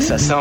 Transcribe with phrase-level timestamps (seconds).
[0.00, 0.34] Ça sent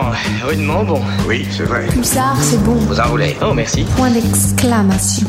[0.46, 1.02] rudement bon.
[1.28, 1.88] Oui, c'est vrai.
[1.88, 2.76] Pulsar, c'est bon.
[2.76, 3.36] Vous enroulez.
[3.42, 3.86] Oh, merci.
[3.98, 5.28] Point d'exclamation.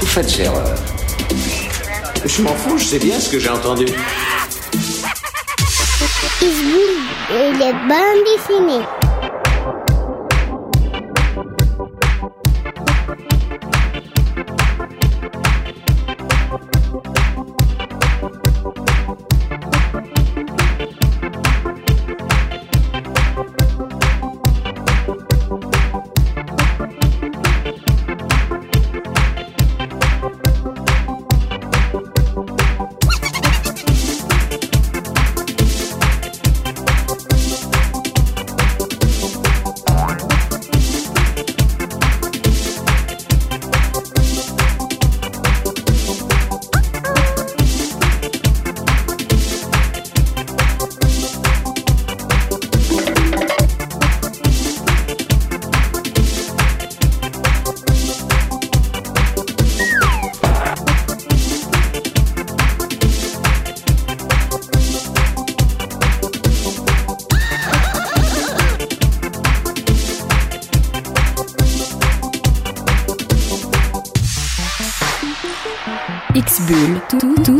[0.00, 0.74] Vous faites erreur.
[2.24, 3.86] Je m'en fous, je sais bien ce que j'ai entendu.
[7.30, 8.97] Et les bandes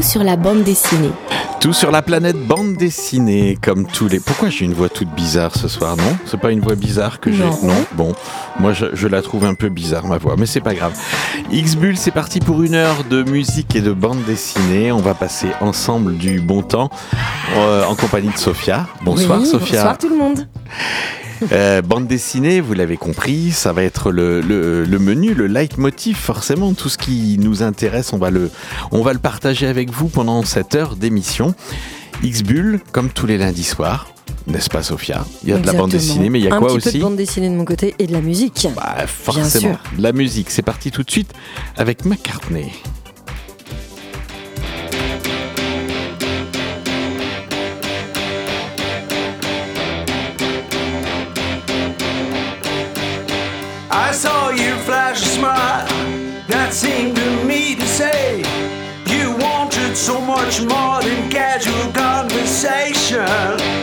[0.09, 1.11] sur la bande dessinée.
[1.61, 4.21] Tout sur la planète bande dessinée, comme tous les.
[4.21, 6.17] Pourquoi j'ai une voix toute bizarre ce soir, non?
[6.25, 7.85] C'est pas une voix bizarre que j'ai Non.
[7.93, 8.15] Bon,
[8.59, 10.99] moi je, je la trouve un peu bizarre ma voix, mais c'est pas grave.
[11.53, 14.93] X-Bull, c'est parti pour une heure de musique et de bande dessinée.
[14.93, 16.89] On va passer ensemble du bon temps
[17.57, 18.87] euh, en compagnie de Sophia.
[19.03, 19.77] Bonsoir Oui, Sophia.
[19.83, 20.49] Bonsoir tout le monde.
[21.53, 26.17] Euh, bande dessinée, vous l'avez compris, ça va être le, le, le menu, le leitmotiv
[26.17, 26.73] forcément.
[26.75, 28.51] Tout ce qui nous intéresse, on va le,
[28.91, 31.55] on va le partager avec vous pendant cette heure d'émission.
[32.23, 34.09] X-Bull, comme tous les lundis soirs,
[34.47, 35.25] n'est-ce pas Sophia?
[35.45, 36.89] Il y a de la bande dessinée, mais il y a Un quoi petit peu
[36.89, 36.99] aussi?
[36.99, 38.67] de bande dessinée de mon côté et de la musique.
[38.75, 39.79] Bah, Forcément, sûr.
[39.97, 40.51] de la musique.
[40.51, 41.33] C'est parti tout de suite
[41.77, 42.73] avec McCartney.
[60.09, 63.78] So much more than casual conversation.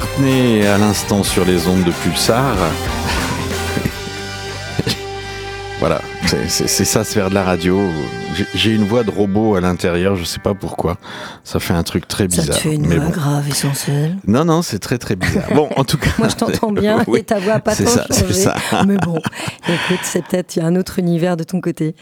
[0.00, 2.54] McCartney à l'instant sur les ondes de Pulsar.
[5.80, 7.80] voilà, c'est- ça, se faire de la radio.
[8.54, 10.98] J'ai- une voix de robot à l'intérieur, je sais pas pourquoi.
[11.44, 12.56] Ça fait un truc très Ça bizarre.
[12.56, 13.10] te fait une mais voix bon.
[13.12, 14.16] grave et sensuelle.
[14.26, 15.48] Non, non, c'est très très bizarre.
[15.54, 16.10] Bon, en tout cas.
[16.18, 18.34] Moi, je t'entends bien Oui, et ta voix a pas tant ça, c'est changé.
[18.34, 18.54] ça.
[18.86, 19.16] Mais bon,
[19.66, 21.94] écoute, c'est peut-être il y a un autre univers de ton côté.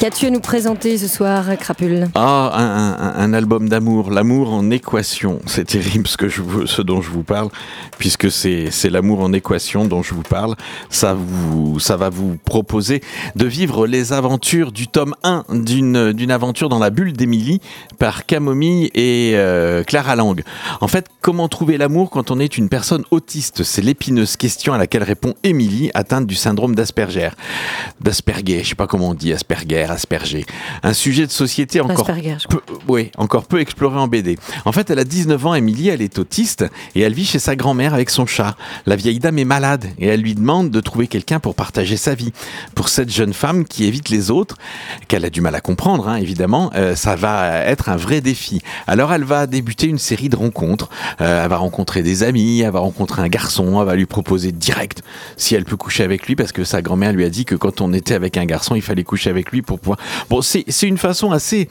[0.00, 2.08] Qu'as-tu à nous présenter ce soir, Crapule?
[2.14, 5.40] Ah, un, album d'amour, l'amour en équation.
[5.44, 7.50] C'est terrible ce, que je, ce dont je vous parle,
[7.98, 10.56] puisque c'est l'amour en équation dont je vous parle.
[10.88, 13.02] Ça, va vous proposer
[13.36, 17.60] de vivre les aventures du tome 1 d'une aventure dans la bulle d'Émilie
[17.98, 20.42] par Camomille et euh, Clara Lang.
[20.80, 23.64] En fait, comment trouver l'amour quand on est une personne autiste?
[23.64, 27.28] C'est l'épineuse question à laquelle répond Émilie, atteinte du syndrome d'Asperger.
[28.00, 30.46] D'Asperger, je sais pas comment on dit, Asperger, Asperger.
[30.82, 32.06] Un sujet de société encore
[32.48, 34.38] peu, oui, encore peu exploré en BD.
[34.64, 36.64] En fait, elle a 19 ans, Émilie, elle est autiste
[36.94, 38.56] et elle vit chez sa grand-mère avec son chat.
[38.86, 42.14] La vieille dame est malade et elle lui demande de trouver quelqu'un pour partager sa
[42.14, 42.32] vie.
[42.74, 44.56] Pour cette jeune femme qui évite les autres,
[45.08, 48.60] qu'elle a du mal à comprendre, hein, évidemment, euh, ça va être un vrai défi.
[48.86, 50.88] Alors, elle va débuter une série de rencontres.
[51.20, 54.52] Euh, elle va rencontrer des amis, elle va rencontrer un garçon, elle va lui proposer
[54.52, 55.02] direct
[55.36, 57.80] si elle peut coucher avec lui parce que sa grand-mère lui a dit que quand
[57.80, 59.79] on était avec un garçon, il fallait coucher avec lui pour
[60.28, 61.68] Bon, c'est une façon assez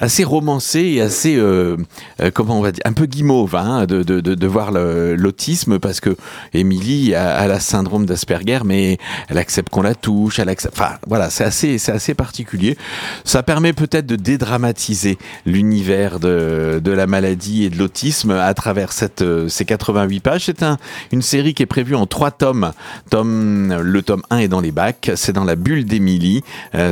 [0.00, 1.76] assez romancée et assez euh,
[2.20, 6.00] euh, comment on va dire un peu guimauve hein, de, de, de, voir l'autisme parce
[6.00, 6.16] que
[6.52, 8.98] Émilie a, la syndrome d'Asperger mais
[9.28, 12.76] elle accepte qu'on la touche elle accepte enfin voilà c'est assez assez particulier.
[13.24, 18.92] Ça permet peut-être de dédramatiser l'univers de, de la maladie et de l'autisme à travers
[18.92, 20.44] cette euh, ces 88 pages.
[20.46, 20.78] C'est un
[21.12, 22.72] une série qui est prévue en trois tomes.
[23.10, 26.42] Tome le tome 1 est dans les bacs c'est dans la bulle d'Émilie.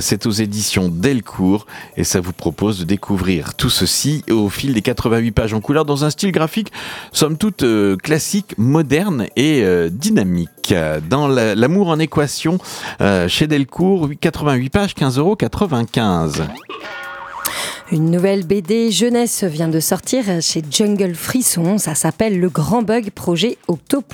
[0.01, 1.67] C'est aux éditions Delcourt
[1.97, 5.85] et ça vous propose de découvrir tout ceci au fil des 88 pages en couleur
[5.85, 6.73] dans un style graphique
[7.13, 10.75] somme toute euh, classique, moderne et euh, dynamique.
[11.09, 12.59] Dans la- l'amour en équation
[13.01, 15.37] euh, chez Delcourt, 88 pages, 15,95 euros.
[17.93, 21.77] Une nouvelle BD jeunesse vient de sortir chez Jungle Frisson.
[21.77, 24.05] Ça s'appelle Le Grand Bug Projet Octo.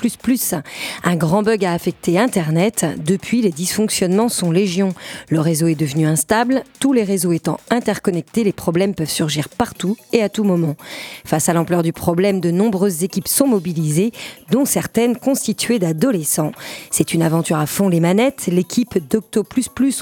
[1.03, 2.87] Un grand bug a affecté Internet.
[3.05, 4.95] Depuis, les dysfonctionnements sont légion.
[5.29, 6.63] Le réseau est devenu instable.
[6.79, 10.75] Tous les réseaux étant interconnectés, les problèmes peuvent surgir partout et à tout moment.
[11.23, 14.11] Face à l'ampleur du problème, de nombreuses équipes sont mobilisées,
[14.49, 16.51] dont certaines constituées d'adolescents.
[16.89, 18.47] C'est une aventure à fond les manettes.
[18.47, 19.43] L'équipe d'Octo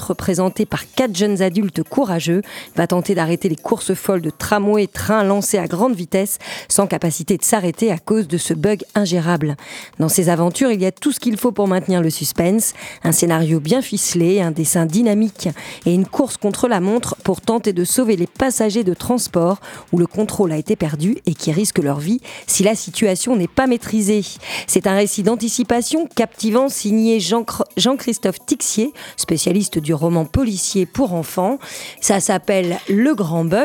[0.00, 2.40] représentée par quatre jeunes adultes courageux,
[2.74, 7.36] va tenter d'arrêter les courses folles de tramway, trains lancés à grande vitesse, sans capacité
[7.36, 9.56] de s'arrêter à cause de ce bug ingérable.
[9.98, 13.10] Dans ces aventures, il y a tout ce qu'il faut pour maintenir le suspense, un
[13.10, 15.48] scénario bien ficelé, un dessin dynamique
[15.84, 19.58] et une course contre la montre pour tenter de sauver les passagers de transport
[19.90, 23.48] où le contrôle a été perdu et qui risquent leur vie si la situation n'est
[23.48, 24.22] pas maîtrisée.
[24.68, 27.44] C'est un récit d'anticipation captivant signé Jean-
[27.76, 31.58] Jean-Christophe Tixier, spécialiste du roman policier pour enfants.
[32.00, 33.55] Ça s'appelle Le Grand Bug,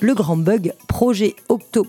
[0.00, 1.84] Le Grand Bug, projet Octo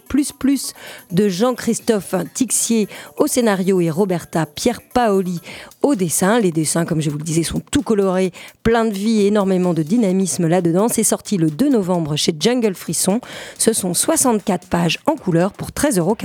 [1.11, 2.87] de Jean-Christophe Tixier
[3.17, 5.41] au scénario et Roberta Pierre Paoli
[5.83, 6.39] au dessin.
[6.39, 8.31] Les dessins, comme je vous le disais, sont tout colorés,
[8.63, 10.87] plein de vie énormément de dynamisme là-dedans.
[10.87, 13.21] C'est sorti le 2 novembre chez Jungle Frisson.
[13.59, 16.17] Ce sont 64 pages en couleur pour 13,95 euros.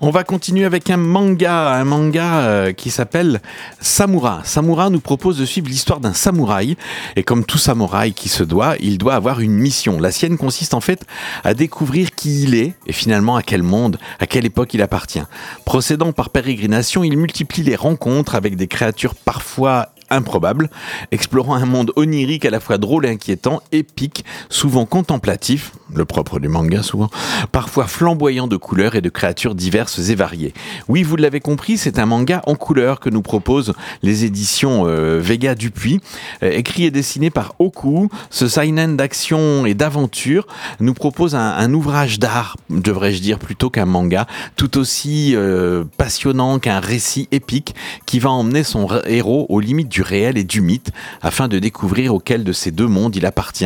[0.00, 3.40] On va continuer avec un manga, un manga euh, qui s'appelle
[3.80, 4.42] Samura.
[4.44, 6.76] Samura nous propose de suivre l'histoire d'un samouraï.
[7.16, 9.98] Et comme tout samouraï qui se doit, il doit avoir une mission.
[10.00, 11.04] La sienne consiste en fait
[11.44, 15.22] à découvrir qui il est et finalement à quel monde, à quelle époque il appartient.
[15.64, 20.70] Procédant par pérégrination, il multiplie les rencontres avec des créatures parfois improbable,
[21.10, 26.40] explorant un monde onirique à la fois drôle et inquiétant, épique, souvent contemplatif, le propre
[26.40, 27.10] du manga souvent,
[27.52, 30.54] parfois flamboyant de couleurs et de créatures diverses et variées.
[30.88, 35.20] Oui, vous l'avez compris, c'est un manga en couleurs que nous proposent les éditions euh,
[35.20, 36.00] Vega Dupuis,
[36.42, 38.08] Euh, écrit et dessiné par Oku.
[38.30, 40.46] Ce seinen d'action et d'aventure
[40.80, 46.80] nous propose un, ouvrage d'art, devrais-je dire, plutôt qu'un manga, tout aussi euh, passionnant qu'un
[46.80, 47.74] récit épique
[48.06, 50.90] qui va emmener son héros aux limites du réel et du mythe
[51.22, 53.64] afin de découvrir auquel de ces deux mondes il appartient.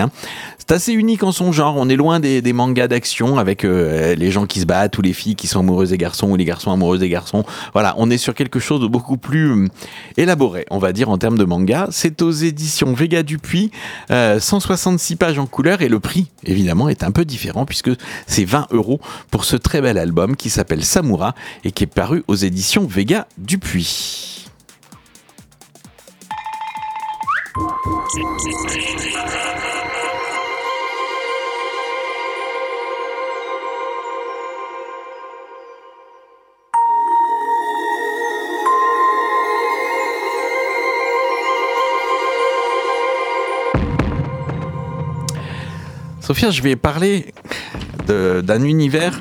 [0.58, 1.76] C'est assez unique en son genre.
[1.78, 5.12] On est loin des, mangas d'action avec euh, les gens qui se battent ou les
[5.12, 7.44] filles qui sont amoureuses des garçons ou les garçons amoureux des garçons.
[7.72, 9.68] Voilà, on est sur quelque chose de beaucoup plus hum,
[10.16, 11.88] élaboré, on va dire, en termes de manga.
[11.90, 13.70] C'est aux éditions Vega Dupuis,
[14.10, 17.90] euh, 166 pages en couleur et le prix, évidemment, est un peu différent puisque
[18.26, 22.24] c'est 20 euros pour ce très bel album qui s'appelle Samura et qui est paru
[22.28, 24.37] aux éditions Vega Dupuis.
[46.20, 47.32] Sophia, je vais parler
[48.06, 49.18] d'un univers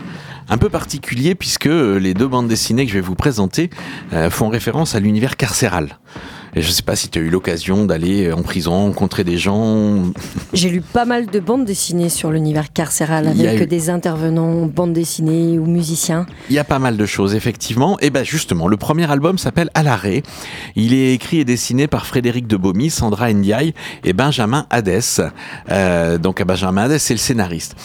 [0.50, 3.70] un peu particulier puisque les deux bandes dessinées que je vais vous présenter
[4.12, 6.00] euh, font référence à l'univers carcéral.
[6.58, 9.38] Et je ne sais pas si tu as eu l'occasion d'aller en prison, rencontrer des
[9.38, 10.06] gens.
[10.54, 14.94] J'ai lu pas mal de bandes dessinées sur l'univers carcéral avec eu- des intervenants bandes
[14.94, 16.26] dessinées ou musiciens.
[16.50, 18.00] Il y a pas mal de choses, effectivement.
[18.00, 20.24] Et ben justement, le premier album s'appelle À l'arrêt.
[20.76, 25.22] Il est écrit et dessiné par Frédéric Debomy, Sandra Ndiaye et Benjamin Hadès.
[25.70, 27.76] Euh, donc Benjamin Hadès, c'est le scénariste.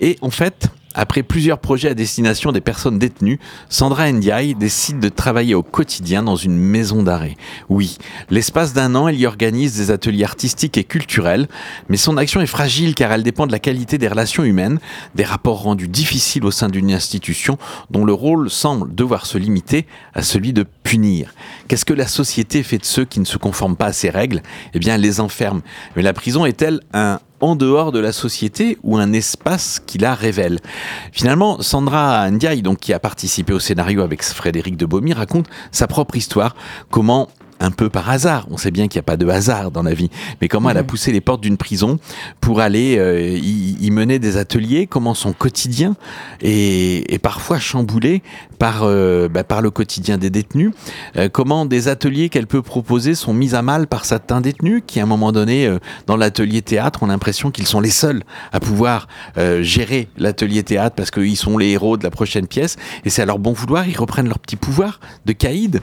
[0.00, 5.08] Et en fait, après plusieurs projets à destination des personnes détenues, Sandra Ndiaye décide de
[5.08, 7.36] travailler au quotidien dans une maison d'arrêt.
[7.68, 7.98] Oui,
[8.30, 11.48] l'espace d'un an, elle y organise des ateliers artistiques et culturels,
[11.88, 14.78] mais son action est fragile car elle dépend de la qualité des relations humaines,
[15.14, 17.58] des rapports rendus difficiles au sein d'une institution
[17.90, 21.34] dont le rôle semble devoir se limiter à celui de punir.
[21.68, 24.42] Qu'est-ce que la société fait de ceux qui ne se conforment pas à ses règles?
[24.74, 25.62] Eh bien, elle les enferme.
[25.96, 30.14] Mais la prison est-elle un en dehors de la société ou un espace qui la
[30.14, 30.60] révèle.
[31.12, 36.54] Finalement, Sandra Ndiaye, qui a participé au scénario avec Frédéric Debomy, raconte sa propre histoire,
[36.90, 37.28] comment
[37.62, 39.94] un peu par hasard, on sait bien qu'il n'y a pas de hasard dans la
[39.94, 41.98] vie, mais comment elle a poussé les portes d'une prison
[42.40, 45.96] pour aller euh, y, y mener des ateliers, comment son quotidien
[46.40, 48.22] est, est parfois chamboulé
[48.58, 50.72] par, euh, bah, par le quotidien des détenus,
[51.16, 55.00] euh, comment des ateliers qu'elle peut proposer sont mis à mal par certains détenus qui,
[55.00, 55.70] à un moment donné,
[56.06, 59.08] dans l'atelier théâtre, ont l'impression qu'ils sont les seuls à pouvoir
[59.60, 63.26] gérer l'atelier théâtre parce qu'ils sont les héros de la prochaine pièce et c'est à
[63.26, 65.80] leur bon vouloir, ils reprennent leur petit pouvoir de caïd.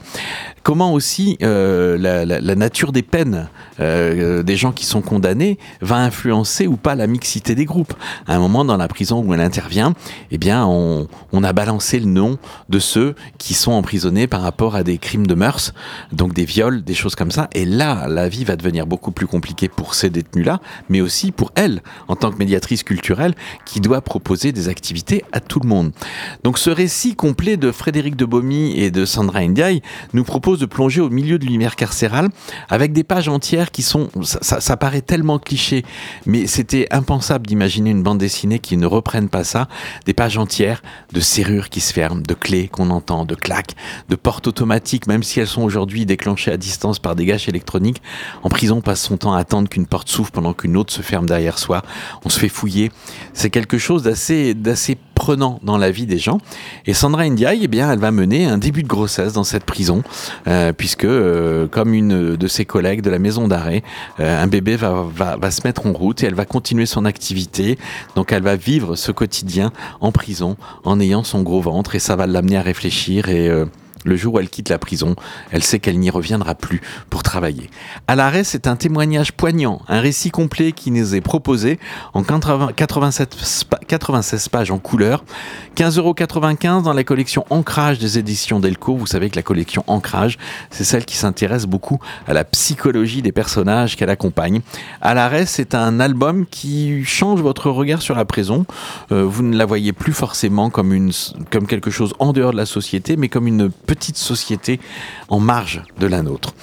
[0.62, 3.48] Comment aussi euh, la, la- nature des peines
[3.80, 7.94] euh, des gens qui sont condamnés va influencer ou pas la mixité des groupes.
[8.26, 9.94] À un moment dans la prison où elle intervient,
[10.30, 11.06] eh bien on,
[11.42, 15.34] a balancé le nom de ceux qui sont emprisonnés par rapport à des crimes de
[15.34, 15.72] mœurs,
[16.12, 17.48] donc des viols, des choses comme ça.
[17.54, 20.60] Et là, la vie va devenir beaucoup plus compliquée pour ces détenus-là,
[20.90, 23.34] mais aussi pour elle, en tant que médiatrice culturelle,
[23.64, 25.92] qui doit proposer des activités à tout le monde.
[26.44, 29.80] Donc ce récit complet de Frédéric Debomy et de Sandra Ndiaye
[30.12, 32.30] nous propose de plonger au milieu de l'univers carcéral
[32.70, 35.84] avec des pages entières qui sont, ça, ça- ça paraît tellement cliché,
[36.24, 39.68] mais c'était impensable d'imaginer une bande dessinée qui ne reprenne pas ça,
[40.06, 43.74] des pages entières de serrures qui se ferment, de clés qu'on entend, de claques,
[44.08, 48.00] de portes automatiques, même si elles sont aujourd'hui déclenchées à distance par des gâches électroniques.
[48.42, 51.02] En prison, on passe son temps à attendre qu'une porte s'ouvre pendant qu'une autre se
[51.02, 51.82] ferme derrière soi.
[52.24, 52.90] On se fait fouiller.
[53.34, 56.38] C'est quelque chose d'assez, d'assez prenant dans la vie des gens.
[56.86, 60.02] Et Sandra Ndiaye, eh bien, elle va mener un début de grossesse dans cette prison,
[60.48, 63.82] euh, puisque, euh, comme une de ses collègues de la maison d'arrêt,
[64.18, 67.04] euh, un bébé va, va, va se mettre en route et elle va continuer son
[67.04, 67.78] activité.
[68.16, 72.16] Donc, elle va vivre ce quotidien en prison en ayant son gros ventre et ça
[72.16, 73.50] va l'amener à réfléchir et
[74.04, 75.14] Le jour où elle quitte la prison,
[75.50, 76.80] elle sait qu'elle n'y reviendra plus
[77.10, 77.68] pour travailler.
[78.08, 81.78] À l'arrêt, c'est un témoignage poignant, un récit complet qui nous est proposé
[82.14, 85.22] en 80 87 spa- 96 pages en couleur,
[85.76, 88.96] 15,95 euros dans la collection Ancrage des éditions Delcourt.
[88.96, 90.38] Vous savez que la collection Ancrage,
[90.70, 94.60] c'est celle qui s'intéresse beaucoup à la psychologie des personnages qu'elle accompagne.
[95.00, 98.64] À l'arrêt, c'est un album qui change votre regard sur la prison.
[99.12, 101.12] Euh, vous ne la voyez plus forcément comme, une,
[101.50, 104.78] comme quelque chose en dehors de la société, mais comme une petite société
[105.30, 106.54] en marge de la nôtre.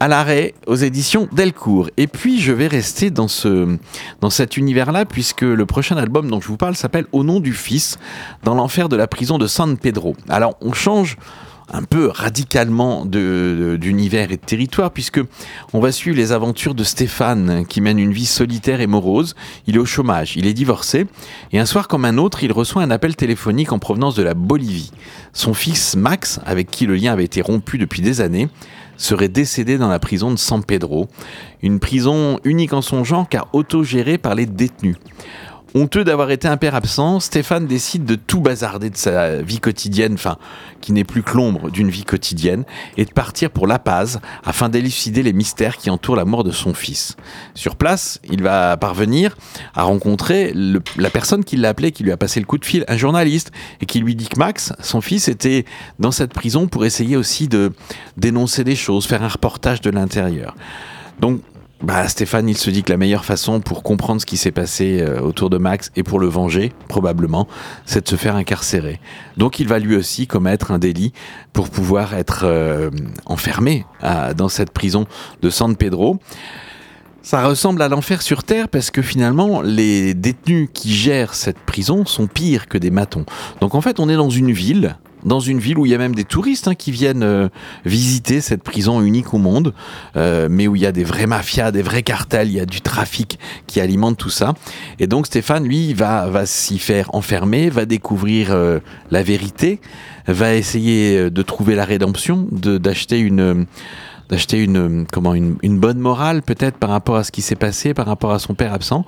[0.00, 1.88] À l'arrêt, aux éditions Delcourt.
[1.96, 3.78] Et puis, je vais rester dans, ce,
[4.20, 7.52] dans cet univers-là, puisque le prochain album dont je vous parle s'appelle Au nom du
[7.52, 7.96] Fils,
[8.42, 10.16] dans l'enfer de la prison de San Pedro.
[10.28, 11.16] Alors, on change
[11.72, 15.20] un peu radicalement d'univers et de territoire, puisque
[15.72, 19.34] on va suivre les aventures de Stéphane, qui mène une vie solitaire et morose.
[19.66, 21.06] Il est au chômage, il est divorcé,
[21.52, 24.34] et un soir comme un autre, il reçoit un appel téléphonique en provenance de la
[24.34, 24.92] Bolivie.
[25.32, 28.48] Son fils Max, avec qui le lien avait été rompu depuis des années,
[28.96, 31.08] serait décédé dans la prison de San Pedro,
[31.62, 34.96] une prison unique en son genre car autogérée par les détenus.
[35.76, 40.14] Honteux d'avoir été un père absent, Stéphane décide de tout bazarder de sa vie quotidienne,
[40.14, 40.36] enfin,
[40.80, 42.62] qui n'est plus que l'ombre d'une vie quotidienne,
[42.96, 46.52] et de partir pour La Paz afin d'élucider les mystères qui entourent la mort de
[46.52, 47.16] son fils.
[47.54, 49.36] Sur place, il va parvenir
[49.74, 52.84] à rencontrer la personne qui l'a appelé, qui lui a passé le coup de fil,
[52.86, 53.50] un journaliste,
[53.80, 55.64] et qui lui dit que Max, son fils, était
[55.98, 57.72] dans cette prison pour essayer aussi de
[58.16, 60.54] dénoncer des choses, faire un reportage de l'intérieur.
[61.18, 61.40] Donc,
[61.84, 65.00] bah, Stéphane, il se dit que la meilleure façon pour comprendre ce qui s'est passé
[65.00, 67.46] euh, autour de Max et pour le venger, probablement,
[67.84, 69.00] c'est de se faire incarcérer.
[69.36, 71.12] Donc il va lui aussi commettre un délit
[71.52, 72.90] pour pouvoir être euh,
[73.26, 73.84] enfermé
[74.36, 75.06] dans cette prison
[75.40, 76.18] de San Pedro.
[77.24, 82.04] Ça ressemble à l'enfer sur Terre parce que finalement, les détenus qui gèrent cette prison
[82.04, 83.24] sont pires que des matons.
[83.62, 85.98] Donc en fait, on est dans une ville, dans une ville où il y a
[85.98, 87.48] même des touristes hein, qui viennent euh,
[87.84, 89.74] visiter cette prison unique au monde,
[90.16, 92.66] euh, mais où il y a des vraies mafias, des vrais cartels, il y a
[92.66, 94.54] du trafic qui alimente tout ça.
[94.98, 99.80] Et donc Stéphane, lui, va, s'y faire enfermer, va découvrir euh, la vérité,
[100.26, 103.66] va essayer de trouver la rédemption, de- d'acheter une...
[104.30, 108.06] d'acheter une comment une bonne morale peut-être par rapport à ce qui s'est passé par
[108.06, 109.04] rapport à son père absent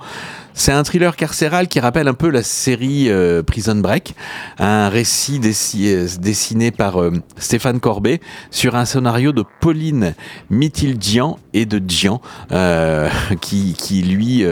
[0.57, 4.15] c'est un thriller carcéral qui rappelle un peu la série euh, Prison Break
[4.57, 5.39] un récit
[5.85, 8.19] euh, dessiné par euh, Stéphane Corbet
[8.49, 10.15] sur un scénario de Pauline
[10.49, 12.21] Mithildian et de Dian
[13.39, 14.45] qui, lui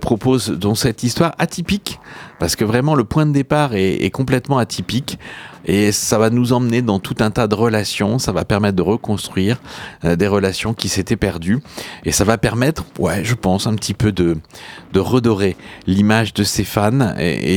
[0.00, 2.00] propose dans cette histoire atypique
[2.38, 5.18] parce que vraiment le point de départ est, complètement atypique
[5.64, 8.82] et ça va nous emmener dans tout un tas de relations, ça va permettre de
[8.82, 9.60] reconstruire
[10.04, 11.60] des relations qui s'étaient perdues
[12.04, 14.36] et ça va permettre, ouais, je pense, un petit peu de,
[14.92, 15.00] de
[15.86, 16.44] l'image de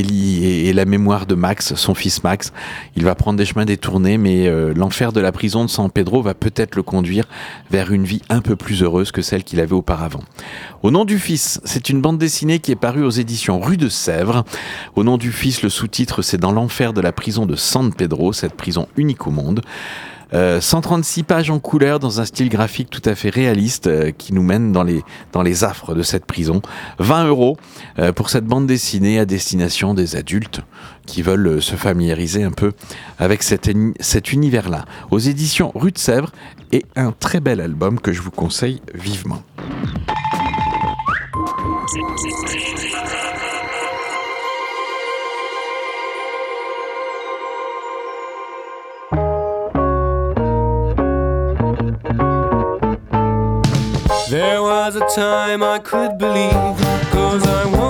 [0.02, 2.52] li- et- et la mémoire de Max, son fils Max.
[2.96, 6.22] Il va prendre des chemins détournés, mais euh, l'enfer de la prison de San Pedro
[6.22, 7.26] va peut-être le conduire
[7.72, 10.24] vers une vie un peu plus heureuse que celle qu'il avait auparavant.
[10.84, 13.90] Au nom du fils, c'est une bande dessinée qui est parue aux éditions Rue de
[13.90, 14.44] Sèvres.
[14.96, 18.32] Au nom du fils, le sous-titre, c'est Dans l'enfer de la prison de San Pedro,
[18.34, 19.62] cette prison unique au monde.
[20.34, 24.34] Euh, 136 pages en couleur dans un style graphique tout à fait réaliste euh, qui
[24.34, 26.62] nous mène dans les, dans les affres de cette prison.
[27.00, 27.58] 20 euros
[27.98, 30.62] euh, pour cette bande dessinée à destination des adultes
[31.06, 32.74] qui veulent euh, se familiariser un peu
[33.18, 34.86] avec cet univers-là.
[35.12, 36.32] Aux éditions Rue de Sèvres
[36.72, 39.42] et un très bel album que je vous conseille vivement.
[54.30, 56.54] There was a time I could believe,
[57.10, 57.89] cause I wanted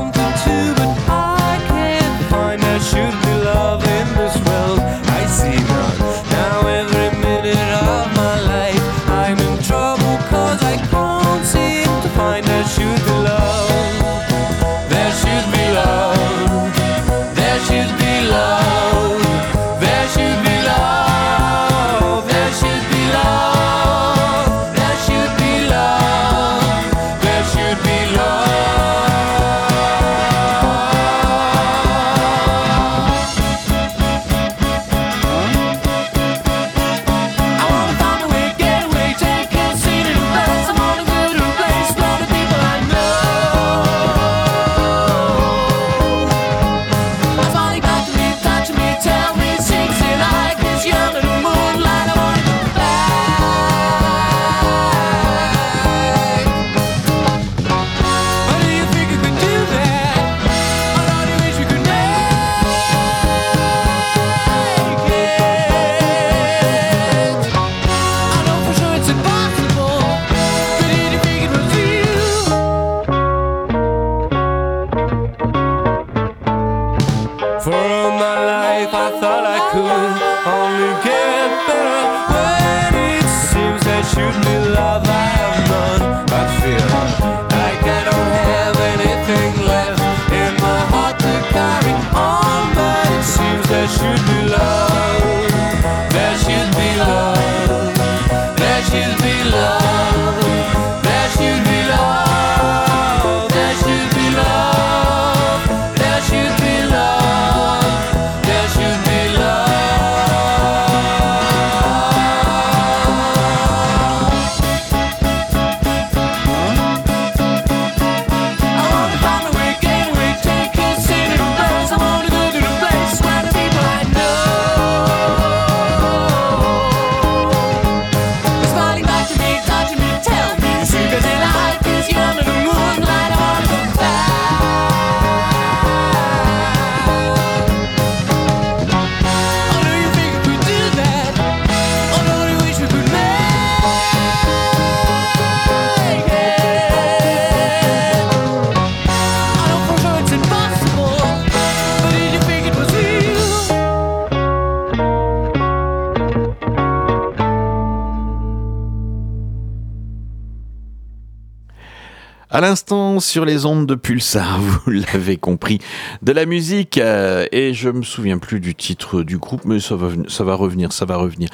[162.60, 165.80] À l'instant, sur les ondes de Pulsar, vous l'avez compris,
[166.24, 169.96] de la musique, euh, et je me souviens plus du titre du groupe, mais ça
[169.96, 171.48] va, ça va revenir, ça va revenir.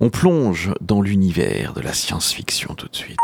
[0.00, 3.16] On plonge dans l'univers de la science-fiction tout de suite.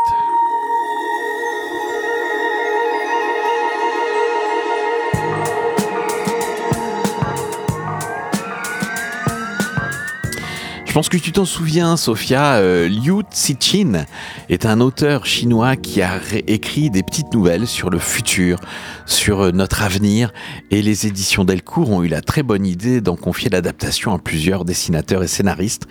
[10.97, 14.07] Pense que tu t'en souviens, Sophia, euh, Liu Cixin
[14.49, 18.57] est un auteur chinois qui a écrit des petites nouvelles sur le futur,
[19.05, 20.33] sur euh, notre avenir,
[20.71, 24.65] et les éditions Delcourt ont eu la très bonne idée d'en confier l'adaptation à plusieurs
[24.65, 25.87] dessinateurs et scénaristes.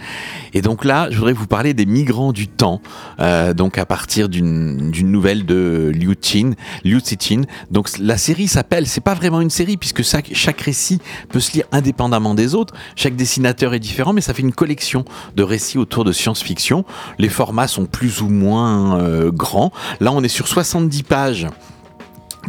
[0.54, 2.80] Et donc là, je voudrais vous parler des migrants du temps,
[3.20, 7.42] euh, donc à partir d'une nouvelle de Liu Cixin, Liu Cixin.
[7.70, 11.66] Donc la série s'appelle, c'est pas vraiment une série puisque chaque récit peut se lire
[11.70, 14.95] indépendamment des autres, chaque dessinateur est différent, mais ça fait une collection
[15.34, 16.84] de récits autour de science-fiction.
[17.18, 19.72] Les formats sont plus ou moins euh, grands.
[20.00, 21.46] Là, on est sur 70 pages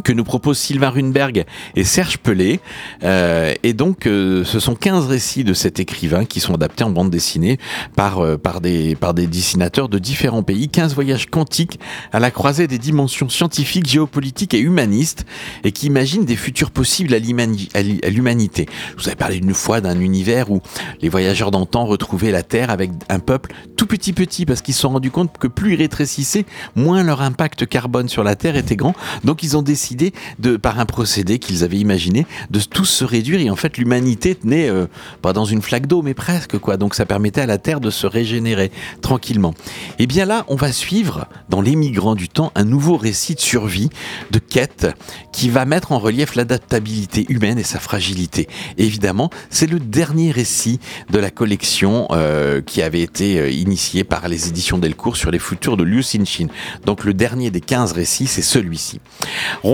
[0.04, 1.44] que nous proposent Sylvain Runberg
[1.76, 2.60] et Serge Pelé.
[3.04, 6.90] Euh, et donc, euh, ce sont 15 récits de cet écrivain qui sont adaptés en
[6.90, 7.58] bande dessinée
[7.96, 10.68] par, euh, par, des, par des dessinateurs de différents pays.
[10.68, 11.78] 15 voyages quantiques
[12.12, 15.24] à la croisée des dimensions scientifiques, géopolitiques et humanistes
[15.64, 18.66] et qui imaginent des futurs possibles à l'humani- à l'hu- à l'humanité.
[18.96, 20.60] Je vous avais parlé une fois d'un univers où
[21.00, 24.80] les voyageurs d'antan retrouvaient la Terre avec un peuple tout petit petit parce qu'ils se
[24.80, 26.44] sont rendus compte que plus ils rétrécissaient,
[26.76, 28.94] moins leur impact carbone sur la Terre était grand.
[29.24, 33.40] Donc ils ont décidé de, par un procédé qu'ils avaient imaginé, de tous se réduire
[33.40, 34.86] et en fait l'humanité tenait euh,
[35.22, 36.76] pas dans une flaque d'eau mais presque quoi.
[36.76, 38.70] Donc ça permettait à la Terre de se régénérer
[39.00, 39.54] tranquillement.
[39.98, 43.40] Et bien là, on va suivre dans Les Migrants du Temps un nouveau récit de
[43.40, 43.90] survie,
[44.30, 44.86] de quête,
[45.32, 48.48] qui va mettre en relief l'adaptabilité humaine et sa fragilité.
[48.76, 54.04] Et évidemment, c'est le dernier récit de la collection euh, qui avait été euh, initiée
[54.04, 56.46] par les éditions Delcourt sur les futurs de Liu Xinxin.
[56.84, 59.00] Donc le dernier des 15 récits, c'est celui-ci.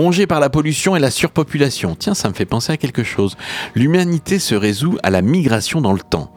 [0.05, 1.95] Rongé par la pollution et la surpopulation.
[1.95, 3.35] Tiens, ça me fait penser à quelque chose.
[3.73, 6.31] L'humanité se résout à la migration dans le temps.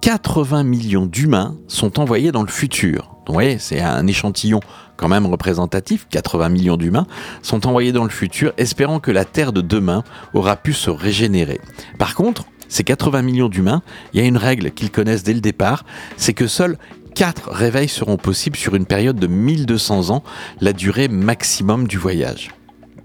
[0.00, 3.14] 80 millions d'humains sont envoyés dans le futur.
[3.28, 4.58] Vous voyez, c'est un échantillon
[4.96, 6.08] quand même représentatif.
[6.10, 7.06] 80 millions d'humains
[7.42, 11.60] sont envoyés dans le futur, espérant que la Terre de demain aura pu se régénérer.
[12.00, 15.40] Par contre, ces 80 millions d'humains, il y a une règle qu'ils connaissent dès le
[15.40, 15.84] départ,
[16.16, 16.78] c'est que seuls
[17.14, 20.24] 4 réveils seront possibles sur une période de 1200 ans,
[20.60, 22.50] la durée maximum du voyage.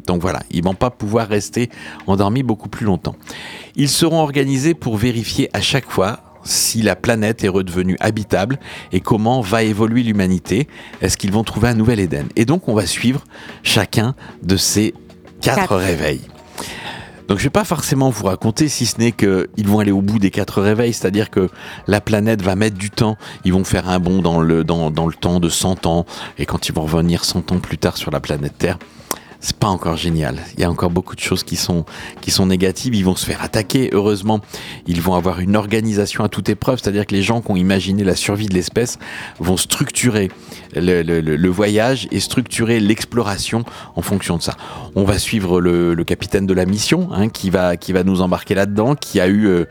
[0.10, 1.70] Donc voilà, ils vont pas pouvoir rester
[2.08, 3.16] endormis beaucoup plus longtemps.
[3.76, 8.58] Ils seront organisés pour vérifier à chaque fois si la planète est redevenue habitable
[8.92, 10.68] et comment va évoluer l'humanité.
[11.04, 12.28] Est-ce qu'ils vont trouver un nouvel Éden?
[12.36, 13.24] Et donc on va suivre
[13.62, 14.96] chacun de ces
[15.42, 15.76] quatre, Quatre.
[15.76, 16.22] réveils.
[17.28, 20.18] Donc je vais pas forcément vous raconter si ce n'est qu'ils vont aller au bout
[20.18, 21.52] des quatre réveils, c'est-à-dire que
[21.86, 25.06] la planète va mettre du temps, ils vont faire un bond dans le, dans, dans
[25.06, 26.08] le temps de 100 ans,
[26.40, 28.80] et quand ils vont revenir 100 ans plus tard sur la planète Terre,
[29.42, 30.38] c'est pas encore génial.
[30.56, 31.86] Il y a encore beaucoup de choses qui sont,
[32.22, 32.94] qui sont négatives.
[32.94, 33.90] Ils vont se faire attaquer.
[33.94, 34.42] Heureusement,
[34.86, 36.80] ils vont avoir une organisation à toute épreuve.
[36.82, 39.00] C'est-à-dire que les gens qui ont imaginé la survie de l'espèce
[39.40, 40.30] vont structurer
[40.76, 43.64] le, le- le- voyage et structurer l'exploration
[43.96, 44.56] en fonction de ça.
[44.96, 48.22] On va suivre le, le capitaine de la mission hein, qui, va, qui va nous
[48.22, 49.66] embarquer là-dedans, qui a eu euh,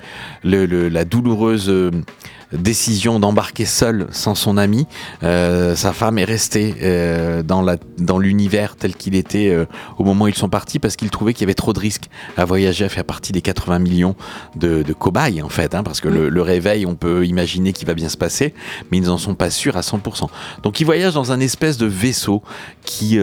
[0.44, 1.90] la douloureuse euh,
[2.52, 4.86] décision d'embarquer seul sans son ami.
[5.22, 9.66] Euh, sa femme est restée euh, dans la dans l'univers tel qu'il était euh,
[9.98, 12.08] au moment où ils sont partis parce qu'il trouvait qu'il y avait trop de risques
[12.36, 14.14] à voyager, à faire partie des 80 millions
[14.56, 17.86] de, de cobayes en fait, hein, parce que le, le réveil, on peut imaginer qu'il
[17.86, 18.54] va bien se passer,
[18.90, 20.28] mais ils n'en sont pas sûrs à 100%.
[20.62, 22.42] Donc ils voyagent dans un espèce de vaisseau
[22.84, 23.18] qui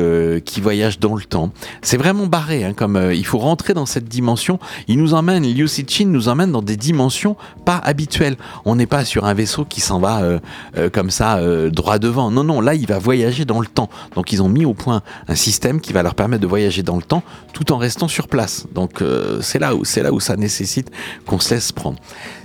[0.46, 1.52] qui voyage dans le temps.
[1.82, 4.60] C'est vraiment barré, hein, comme il faut rentrer dans cette dimension.
[4.88, 7.36] Il nous emmène, Liu Cixin nous emmène dans des dimensions
[7.66, 8.38] pas habituelles.
[8.66, 10.40] On n'est pas sur un vaisseau qui s'en va euh,
[10.78, 12.32] euh, comme ça euh, droit devant.
[12.32, 13.90] Non, non, là il va voyager dans le temps.
[14.16, 16.98] Donc ils ont mis au point un système qui va leur permettre de voyager dans
[16.98, 17.24] le temps
[17.54, 18.66] tout en restant sur place.
[18.74, 19.02] Donc
[19.42, 20.92] c'est là où c'est là où ça nécessite
[21.26, 21.98] qu'on se laisse prendre.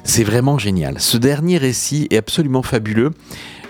[0.04, 1.00] C'est vraiment génial.
[1.00, 3.12] Ce dernier récit est absolument fabuleux.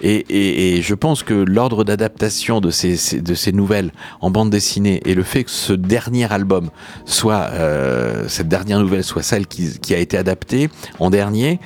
[0.03, 4.51] Et, et- et je pense que l'ordre d'adaptation de ces, de ces nouvelles en bande
[4.51, 6.71] dessinée et le fait que ce dernier album
[7.05, 11.61] soit, euh, cette dernière nouvelle soit celle qui, qui a été adaptée en dernier,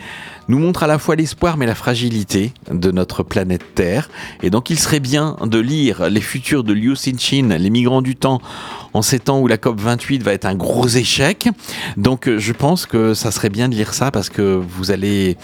[0.49, 4.11] nous montre à la fois l'espoir mais la fragilité de notre planète Terre.
[4.43, 8.15] Et donc il serait bien de lire les futurs de Liu Cixin, les migrants du
[8.15, 8.43] temps,
[8.93, 11.49] en ces temps où la COP 28 va être un gros échec.
[11.97, 15.37] Donc je pense que ça serait bien de lire ça parce que vous allez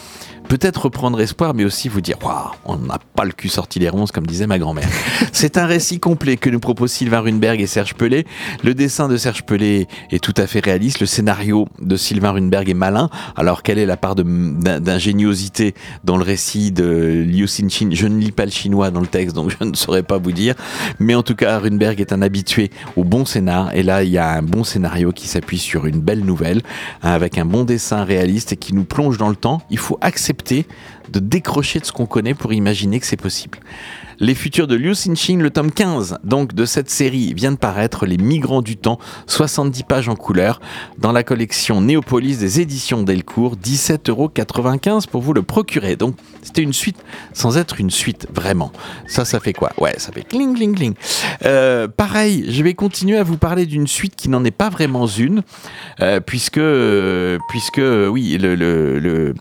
[0.50, 3.88] peut-être reprendre espoir, mais aussi vous dire Waouh, on n'a pas le cul sorti des
[3.88, 4.88] ronces, comme disait ma grand-mère.
[5.32, 8.26] C'est un récit complet que nous proposent Sylvain Runberg et Serge Pelé.
[8.64, 10.98] Le dessin de Serge Pelé est tout à fait réaliste.
[10.98, 13.10] Le scénario de Sylvain Runberg est malin.
[13.36, 17.90] Alors, quelle est la part d'ingéniosité dans le récit de Liu Xinqin?
[17.92, 20.32] Je ne lis pas le chinois dans le texte, donc je ne saurais pas vous
[20.32, 20.56] dire.
[20.98, 23.72] Mais en tout cas, Runberg est un habitué au bon scénar.
[23.76, 26.60] Et là, il y a un bon scénario qui s'appuie sur une belle nouvelle,
[27.04, 29.62] hein, avec un bon dessin réaliste et qui nous plonge dans le temps.
[29.70, 33.58] Il faut accepter de décrocher de ce qu'on connaît pour imaginer que c'est possible.
[34.22, 38.04] Les futurs de Liu Xinqin, le tome 15 donc de cette série vient de paraître,
[38.04, 40.60] Les Migrants du Temps, 70 pages en couleur,
[40.98, 45.96] dans la collection Néopolis des éditions Delcourt, 17,95€ pour vous le procurer.
[45.96, 46.98] Donc c'était une suite
[47.32, 48.72] sans être une suite vraiment.
[49.06, 49.70] Ça, ça fait quoi?
[49.78, 50.94] Ouais, ça fait cling, cling, cling.
[51.46, 55.06] Euh, pareil, je vais continuer à vous parler d'une suite qui n'en est pas vraiment
[55.06, 55.42] une,
[56.00, 59.34] euh, puisque, euh, puisque oui, le- le-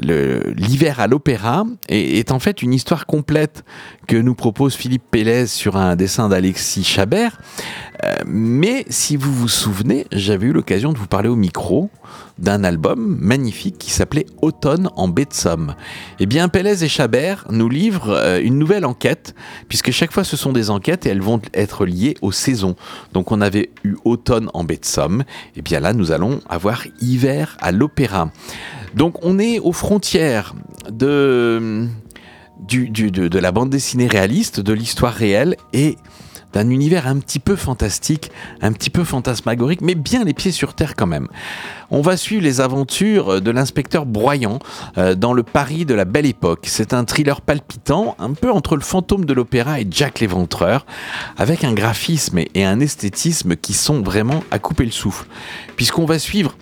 [0.00, 3.64] l'hiver à l'opéra est, en fait une histoire complète
[4.06, 7.40] que nous propose Philippe Pélez sur un dessin d'Alexis Chabert.
[8.04, 11.90] Euh, mais si vous vous souvenez, j'avais eu l'occasion de vous parler au micro
[12.38, 15.74] d'un album magnifique qui s'appelait Automne en baie de Somme.
[16.18, 19.34] Eh bien, Pélez et Chabert nous livrent euh, une nouvelle enquête,
[19.68, 22.76] puisque chaque fois ce sont des enquêtes et elles vont être liées aux saisons.
[23.12, 25.24] Donc on avait eu Automne en baie de Somme,
[25.56, 28.30] et bien là nous allons avoir Hiver à l'opéra.
[28.94, 30.54] Donc on est aux frontières
[30.90, 31.88] de
[33.38, 35.96] la bande dessinée réaliste, de l'histoire réelle et
[36.52, 40.74] d'un univers un petit peu fantastique, un petit peu fantasmagorique, mais bien les pieds sur
[40.74, 41.28] terre quand même.
[41.90, 44.58] On va suivre les aventures de l'inspecteur Broyant
[44.98, 46.64] euh, dans le Paris de la Belle Époque.
[46.64, 50.86] C'est un thriller palpitant, un peu entre le fantôme de l'opéra et Jack l'Éventreur,
[51.36, 55.26] avec un graphisme et un esthétisme qui sont vraiment à couper le souffle.
[55.76, 56.56] Puisqu'on va suivre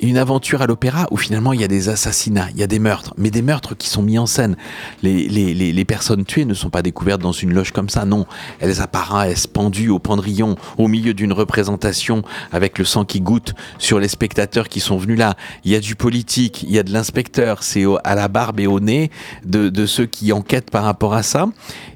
[0.00, 2.78] une aventure à l'opéra où finalement il y a des assassinats, il y a des
[2.78, 4.56] meurtres, mais des meurtres qui sont mis en scène.
[5.02, 8.26] Les, les, les, personnes tuées ne sont pas découvertes dans une loge comme ça, non.
[8.60, 13.98] Elles apparaissent pendues au pendrillon, au milieu d'une représentation avec le sang qui goutte sur
[13.98, 15.34] les spectateurs qui sont venus là.
[15.64, 18.66] Il y a du politique, il y a de l'inspecteur, c'est à la barbe et
[18.66, 19.10] au nez
[19.44, 21.48] de, de ceux qui enquêtent par rapport à ça.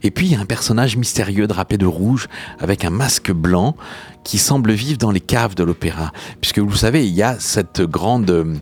[0.02, 3.76] Et puis il y a un personnage mystérieux drapé de rouge avec un masque blanc
[4.24, 6.12] qui semble vivre dans les caves de l'opéra.
[6.40, 8.56] Puisque vous savez, il y a cette grande, euh,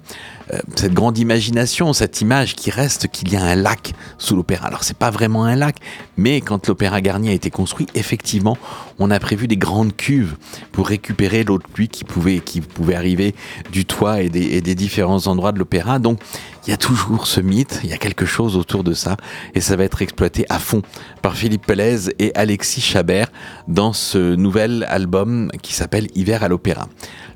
[0.76, 4.66] cette grande imagination, cette image qui reste qu'il y a un lac sous l'opéra.
[4.66, 5.76] Alors c'est pas vraiment un lac,
[6.16, 8.56] mais quand l'opéra Garnier a été construit, effectivement,
[8.98, 10.36] on a prévu des grandes cuves
[10.72, 13.34] pour récupérer l'eau de pluie qui pouvait, qui pouvait arriver
[13.72, 15.98] du toit et des, des différents endroits de l'opéra.
[15.98, 16.20] Donc
[16.66, 19.16] il y a toujours ce mythe, il y a quelque chose autour de ça,
[19.54, 20.82] et ça va être exploité à fond
[21.20, 23.32] par Philippe Pelez et Alexis Chabert
[23.66, 26.88] dans ce nouvel album qui s'appelle Hiver à l'opéra.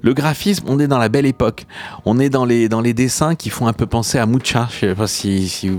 [0.03, 1.67] Le graphisme, on est dans la belle époque.
[2.05, 4.69] On est dans les, dans les dessins qui font un peu penser à Mucha.
[4.73, 5.71] Je sais pas si, si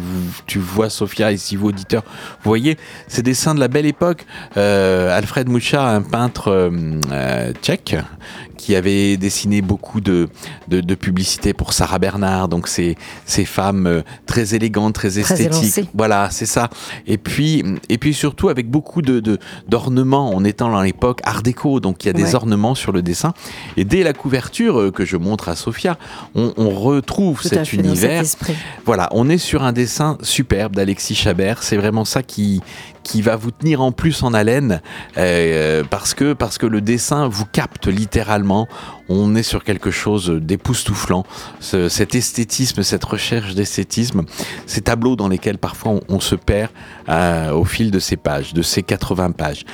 [0.45, 2.03] tu vois Sophia et si vous auditeurs,
[2.43, 2.77] voyez
[3.07, 4.25] ces dessins de la belle époque.
[4.55, 6.69] Euh, Alfred Mucha, un peintre euh,
[7.11, 7.97] euh, tchèque,
[8.57, 10.29] qui avait dessiné beaucoup de,
[10.67, 15.19] de, de publicités pour Sarah Bernard, donc ces, ces femmes euh, très élégantes, très Très
[15.21, 15.53] esthétiques.
[15.77, 15.85] élancées.
[15.93, 16.69] Voilà, c'est ça.
[17.05, 21.79] Et puis, et puis surtout avec beaucoup de, d'ornements, en étant dans l'époque Art déco,
[21.79, 23.33] donc il y a des ornements sur le dessin.
[23.77, 25.97] Et dès la couverture euh, que je montre à Sophia,
[26.35, 28.23] on, on retrouve Tout cet univers.
[28.85, 31.63] Voilà, on est sur un dessin superbe d'Alexis Chabert.
[31.63, 32.61] C'est vraiment ça qui,
[33.03, 34.81] qui va vous tenir en plus en haleine
[35.17, 38.46] euh, parce, que, parce que le dessin vous capte littéralement.
[39.09, 41.25] On est sur quelque chose d'époustouflant.
[41.59, 44.23] Ce- cet esthétisme, cette recherche d'esthétisme,
[44.65, 46.69] ces tableaux dans lesquels parfois on, on se perd
[47.09, 49.65] euh, au fil de ces pages, de ces 80 pages.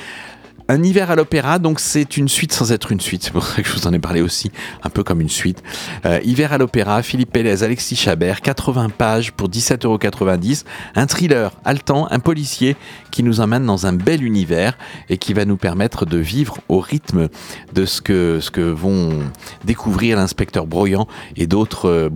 [0.66, 3.22] Un hiver à l'opéra, donc c'est une suite sans être une suite.
[3.22, 4.50] C'est pour ça que je vous en ai parlé aussi,
[4.82, 5.62] un peu comme une suite.
[6.06, 10.64] Euh, hiver à l'opéra, Philippe Pélez, Alexis Chabert, 80 pages pour 17,90€.
[10.94, 12.76] Un thriller haletant, un policier
[13.10, 14.78] qui nous emmène dans un bel univers
[15.10, 17.28] et qui va nous permettre de vivre au rythme
[17.74, 19.18] de ce que, vont
[19.64, 22.10] découvrir l'inspecteur Broyant et d'autres euh,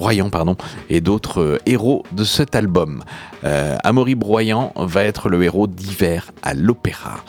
[1.36, 3.04] euh, héros de cet album.
[3.84, 7.22] Amaury Broyant va être le héros d'hiver à l'opéra.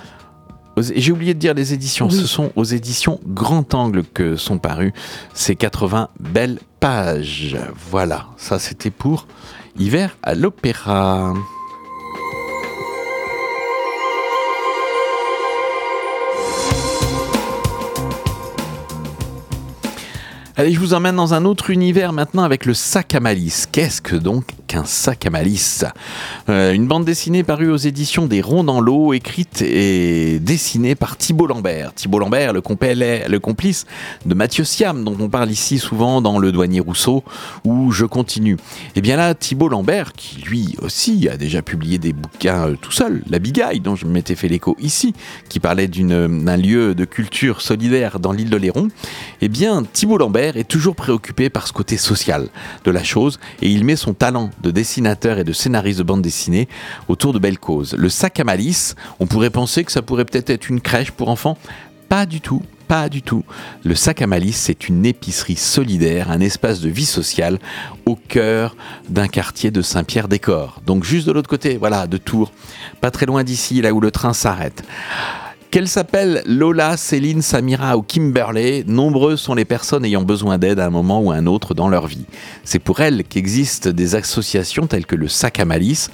[0.81, 2.09] J'ai oublié de dire les éditions.
[2.09, 4.93] Ce sont aux éditions Grand Angle que sont parues
[5.33, 7.57] ces 80 belles pages.
[7.89, 9.27] Voilà, ça c'était pour
[9.77, 11.33] Hiver à l'Opéra.
[20.59, 23.65] Allez, je vous emmène dans un autre univers maintenant avec le sac à malice.
[23.71, 25.85] Qu'est-ce que donc qu'un sac à malice?
[26.49, 31.15] Euh, Une bande dessinée parue aux éditions des Ronds dans l'eau, écrite et dessinée par
[31.15, 31.93] Thibault Lambert.
[31.93, 32.59] Thibault Lambert, le,
[33.39, 33.85] complice
[34.25, 37.23] de Mathieu Siam, dont on parle ici souvent dans Le Douanier Rousseau,
[37.63, 38.57] ou Je continue.
[38.97, 42.91] Et bien là, Thibault Lambert, qui lui aussi a déjà publié des bouquins euh, tout
[42.91, 45.13] seul, La Bigaille, dont je m'étais fait l'écho ici,
[45.47, 48.89] qui parlait d'une- d'un lieu de culture solidaire dans l'île de Léron,
[49.39, 52.47] eh bien, Thibault Lambert est toujours préoccupé par ce côté social
[52.83, 56.21] de la chose et il met son talent de dessinateur et de scénariste de bande
[56.21, 56.67] dessinée
[57.07, 57.95] autour de belles causes.
[57.97, 61.29] Le sac à malice, on pourrait penser que ça pourrait peut-être être une crèche pour
[61.29, 61.57] enfants.
[62.07, 62.61] Pas du tout.
[62.87, 63.43] Pas du tout.
[63.83, 67.59] Le sac à malice, c'est une épicerie solidaire, un espace de vie sociale
[68.07, 68.75] au cœur
[69.09, 70.81] d'un quartier de Saint-Pierre-des-Corps.
[70.87, 72.51] Donc juste de l'autre côté, voilà, de Tours,
[72.99, 74.83] pas très loin d'ici, là où le train s'arrête.
[75.71, 80.87] Qu'elles s'appellent Lola, Céline, Samira ou Kimberley, nombreuses sont les personnes ayant besoin d'aide à
[80.87, 82.25] un moment ou à un autre dans leur vie.
[82.63, 86.09] C'est pour elles qu'existent des associations telles que le Sac à Malice,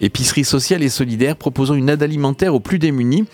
[0.00, 3.26] épicerie sociale et solidaire proposant une aide alimentaire aux plus démunis.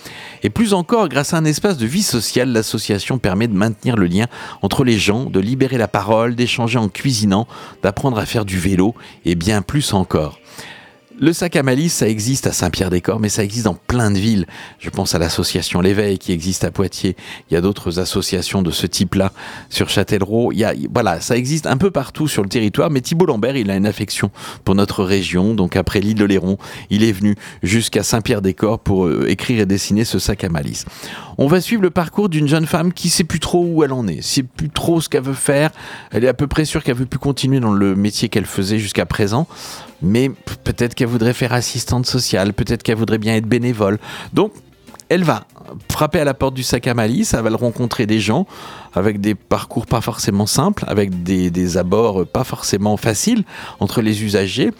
[0.42, 4.04] Et plus encore, grâce à un espace de vie sociale, l'association permet de maintenir le
[4.04, 4.26] lien
[4.60, 7.48] entre les gens, de libérer la parole, d'échanger en cuisinant,
[7.82, 10.38] d'apprendre à faire du vélo et bien plus encore.
[11.22, 14.44] Le sac à malice, ça existe à Saint-Pierre-des-Corps, mais ça existe dans plein de villes.
[14.80, 17.14] Je pense à l'association L'éveil qui existe à Poitiers.
[17.48, 19.30] Il y a d'autres associations de ce type-là
[19.70, 20.50] sur Châtellerault.
[20.50, 23.56] Il y a, voilà, ça existe un peu partout sur le territoire, mais Thibault Lambert,
[23.56, 24.32] il a une affection
[24.64, 25.54] pour notre région.
[25.54, 26.58] Donc après l'île de Léron,
[26.90, 30.86] il est venu jusqu'à Saint-Pierre-des-Corps pour euh, écrire et dessiner ce sac à malice.
[31.38, 34.08] On va suivre le parcours d'une jeune femme qui sait plus trop où elle en
[34.08, 35.70] est, sait plus trop ce qu'elle veut faire.
[36.10, 38.80] Elle est à peu près sûre qu'elle veut plus continuer dans le métier qu'elle faisait
[38.80, 39.46] jusqu'à présent
[40.02, 40.30] mais
[40.64, 43.98] peut-être qu'elle voudrait faire assistante sociale, peut-être qu'elle voudrait bien être bénévole.
[44.32, 44.52] Donc,
[45.08, 45.46] elle va
[45.90, 48.46] frapper à la porte du sac à malice, elle va le rencontrer des gens
[48.94, 53.44] avec des parcours pas forcément simples, avec des, abords pas forcément faciles
[53.80, 54.70] entre les usagers,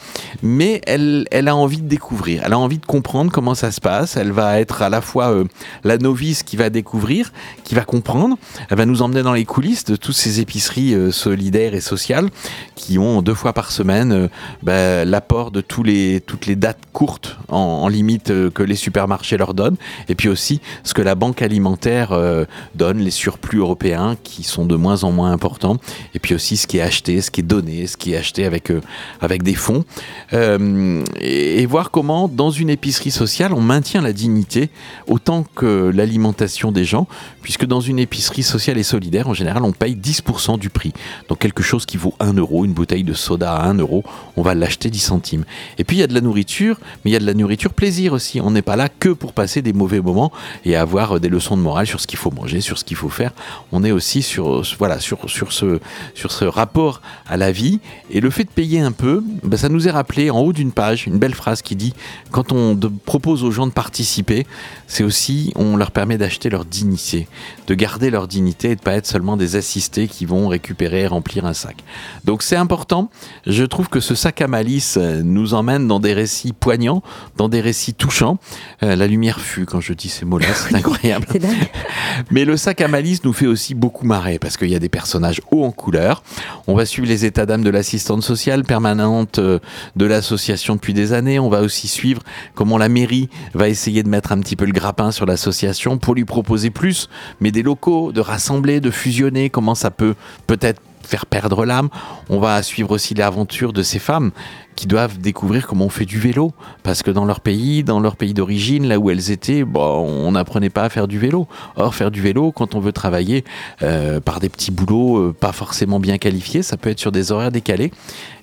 [0.43, 3.81] mais elle, elle a envie de découvrir, elle a envie de comprendre comment ça se
[3.81, 5.45] passe, elle va être à la fois euh,
[5.85, 7.33] la novice qui va découvrir,
[7.65, 8.37] qui va comprendre,
[8.69, 12.29] elle va nous emmener dans les coulisses de toutes ces épiceries euh, solidaires et sociales
[12.75, 14.29] qui ont deux fois par semaine euh,
[14.63, 19.55] bah, l'apport de tous les, toutes les dates courtes en, limite que les supermarchés leur
[19.55, 19.77] donnent,
[20.09, 24.67] et puis aussi ce que la banque alimentaire euh, donne, les surplus européens qui sont
[24.67, 25.77] de moins en moins importants,
[26.15, 28.45] et puis aussi ce qui est acheté, ce qui est donné, ce qui est acheté
[28.45, 28.81] avec, euh,
[29.21, 29.85] avec des fonds,
[30.33, 34.71] Euh, et, et voir comment dans une épicerie sociale on maintient la dignité
[35.07, 37.07] autant que l'alimentation des gens,
[37.43, 40.93] puisque dans une épicerie sociale et solidaire, en général, on paye 10% du prix.
[41.29, 44.05] Donc quelque chose qui vaut 1 euro, une bouteille de soda à 1 euro,
[44.37, 45.45] on va l'acheter 10 centimes.
[45.79, 47.75] Et puis il y a de la nourriture, mais il y a de la nourriture
[47.75, 48.41] plaisir aussi.
[48.41, 50.33] On n'est pas là que pour passer des mauvais moments
[50.65, 52.97] et avoir euh, des leçons de morale sur ce qu'il faut manger, sur ce qu'il
[52.97, 53.33] faut faire.
[53.73, 55.81] On est aussi sur, euh, voilà, sur, sur, ce,
[56.15, 57.81] sur ce rapport à la vie.
[58.11, 60.73] Et le fait de payer un peu, ben, ça nous est rappelé en haut d'une
[60.73, 61.95] page, une belle phrase qui dit,
[62.31, 64.47] quand on propose aux gens de participer,
[64.87, 67.29] c'est aussi, on leur permet d'acheter leur dignité,
[67.67, 71.07] de garder leur dignité et de pas être seulement des assistés qui vont récupérer et
[71.07, 71.77] remplir un sac.
[72.25, 73.11] Donc c'est important.
[73.47, 77.03] Je trouve que ce sac à malice euh, nous emmène dans des récits poignants,
[77.37, 78.39] dans des récits touchants.
[78.81, 81.27] La lumière fut quand je dis ces mots-là, c'est incroyable.
[81.31, 81.69] C'est dingue.
[82.31, 84.89] Mais le sac à malice nous fait aussi beaucoup marrer parce qu'il y a des
[84.89, 86.23] personnages hauts en couleur.
[86.67, 89.59] On va suivre les états d'âme de l'assistante sociale permanente euh,
[89.97, 91.39] de l'association depuis des années.
[91.39, 92.23] On va aussi suivre
[92.55, 96.15] comment la mairie va essayer de mettre un petit peu le grappin sur l'association pour
[96.15, 97.09] lui proposer plus,
[97.41, 100.15] mais des locaux, de rassembler, de fusionner, comment ça peut
[100.47, 101.89] peut-être faire perdre l'âme.
[102.29, 104.31] On va suivre aussi l'aventure de ces femmes
[104.75, 106.53] qui doivent découvrir comment on fait du vélo.
[106.83, 110.33] Parce que dans leur pays, dans leur pays d'origine, là où elles étaient, bon, on
[110.33, 111.47] n'apprenait pas à faire du vélo.
[111.77, 113.45] Or, faire du vélo, quand on veut travailler
[113.83, 117.33] euh, par des petits boulots euh, pas forcément bien qualifiés, ça peut être sur des
[117.33, 117.93] horaires décalés.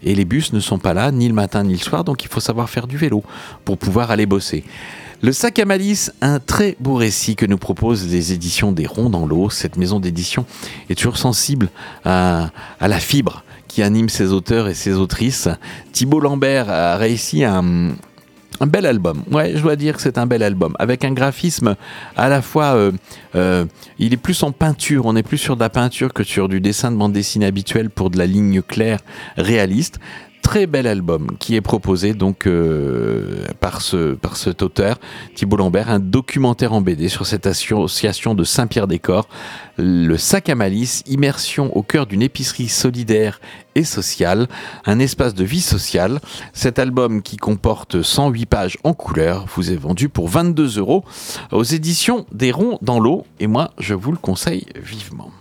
[0.04, 2.30] Et les bus ne sont pas là, ni le matin, ni le soir, donc il
[2.30, 3.24] faut savoir faire du vélo
[3.66, 4.64] pour pouvoir aller bosser.
[5.22, 9.10] Le sac à malice, un très beau récit que nous propose les éditions des Ronds
[9.10, 9.50] dans l'eau.
[9.50, 10.46] Cette maison d'édition
[10.90, 11.68] est toujours sensible
[12.06, 15.50] à, la fibre qui anime ses auteurs et ses autrices.
[15.92, 17.90] Thibault Lambert a réussi un,
[18.62, 19.24] un bel album.
[19.30, 20.74] Ouais, je dois dire que c'est un bel album.
[20.80, 21.76] Avec un graphisme
[22.16, 22.76] à la fois.
[22.76, 22.94] euh,
[23.36, 23.66] euh,
[23.98, 25.06] il est plus en peinture.
[25.06, 27.90] On est plus sur de la peinture que sur du dessin de bande dessinée habituel
[27.90, 29.00] pour de la ligne claire,
[29.36, 30.00] réaliste.
[30.42, 34.98] Très bel album qui est proposé donc euh, par, ce, cet auteur,
[35.36, 39.28] Thibault Lambert, un documentaire en BD sur cette association de Saint-Pierre-des-Corps,
[39.78, 43.40] le sac à malice, immersion au cœur d'une épicerie solidaire
[43.76, 44.48] et sociale,
[44.86, 46.20] un espace de vie sociale.
[46.54, 51.04] Cet album qui comporte 108 pages en couleur vous est vendu pour 22 euros
[51.52, 55.32] aux éditions des Ronds dans l'eau et moi je vous le conseille vivement.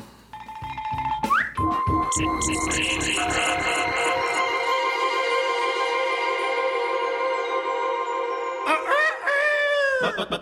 [10.00, 10.38] But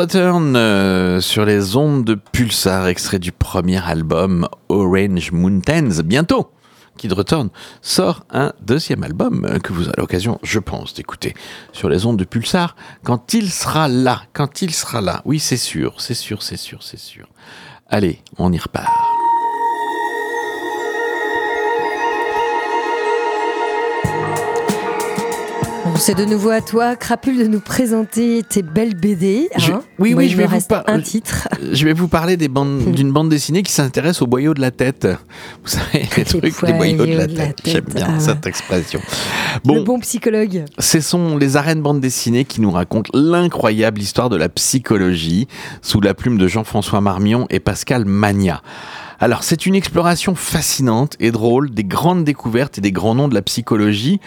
[0.00, 6.00] Return euh, sur les ondes de Pulsar, extrait du premier album Orange Mountains.
[6.02, 6.52] Bientôt,
[6.96, 7.50] Kid Return
[7.82, 11.34] sort un deuxième album euh, que vous aurez l'occasion, je pense, d'écouter
[11.72, 14.22] sur les ondes de Pulsar quand il sera là.
[14.32, 15.20] Quand il sera là.
[15.26, 17.28] Oui, c'est sûr, c'est sûr, c'est sûr, c'est sûr.
[17.86, 18.88] Allez, on y repart.
[26.00, 29.50] C'est de nouveau à toi, Crapule, de nous présenter tes belles BD.
[29.58, 29.82] Je- hein.
[29.98, 31.46] oui, Moi, oui, je vais vous par- un titre.
[31.72, 34.70] Je vais vous parler des bandes- d'une bande dessinée qui s'intéresse au boyau de la
[34.70, 35.06] tête.
[35.62, 37.58] Vous savez, les trucs, les boyaux de la boyaux de la tête.
[37.66, 38.20] J'aime bien ah ouais.
[38.20, 39.00] cette expression.
[39.66, 40.64] Le bon psychologue.
[40.78, 45.48] Ce sont les arènes bandes dessinées qui nous racontent l'incroyable histoire de la psychologie
[45.82, 48.62] sous la plume de Jean-François Marmion et Pascal Magna.
[49.22, 53.34] Alors, c'est une exploration fascinante et drôle des grandes découvertes et des grands noms de
[53.34, 54.18] la psychologie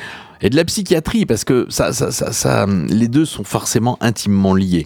[0.44, 4.54] et de la psychiatrie, parce que ça, ça, ça, ça, les deux sont forcément intimement
[4.54, 4.86] liés.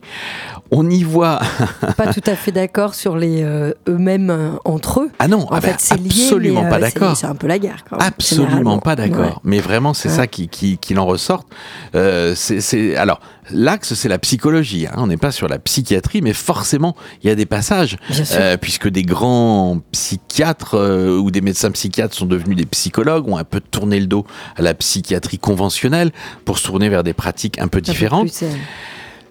[0.72, 1.40] On y voit.
[1.98, 5.10] Pas tout à fait d'accord sur les euh, eux-mêmes euh, entre eux.
[5.20, 6.10] Ah non, En ah fait, bah, c'est lié.
[6.10, 7.18] absolument mais, euh, pas c'est- d'accord.
[7.18, 7.84] C'est un peu la guerre.
[7.90, 9.20] Quand même, Absolument pas d'accord.
[9.26, 9.34] Ouais.
[9.44, 10.16] Mais vraiment, c'est Ouais.
[10.16, 11.48] ça qui, qui, qu'il en ressorte.
[11.96, 13.20] Euh, c'est, alors,
[13.52, 14.88] l'axe, c'est la psychologie.
[14.88, 14.94] hein.
[14.98, 17.98] On n'est pas sur la psychiatrie, mais forcément, il y a des passages.
[18.32, 23.38] Euh, puisque des grands psychiatres euh, ou des médecins psychiatres sont devenus des psychologues, ont
[23.38, 24.26] un peu tourné le dos
[24.56, 26.12] à la psychiatrie conventionnelle
[26.46, 28.30] pour se tourner vers des pratiques un peu Un peu différentes.
[28.32, 28.52] plus, euh,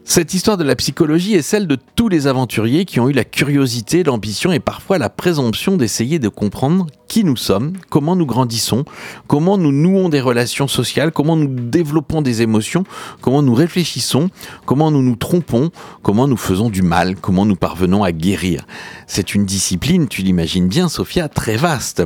[0.08, 3.24] Cette histoire de la psychologie est celle de tous les aventuriers qui ont eu la
[3.24, 8.84] curiosité, l'ambition et parfois la présomption d'essayer de comprendre qui nous sommes, comment nous grandissons,
[9.26, 12.84] comment nous nouons des relations sociales, comment nous développons des émotions,
[13.20, 14.30] comment nous réfléchissons,
[14.64, 18.64] comment nous nous trompons, comment nous faisons du mal, comment nous parvenons à guérir.
[19.08, 22.04] C'est une discipline, tu l'imagines bien, Sophia, très vaste.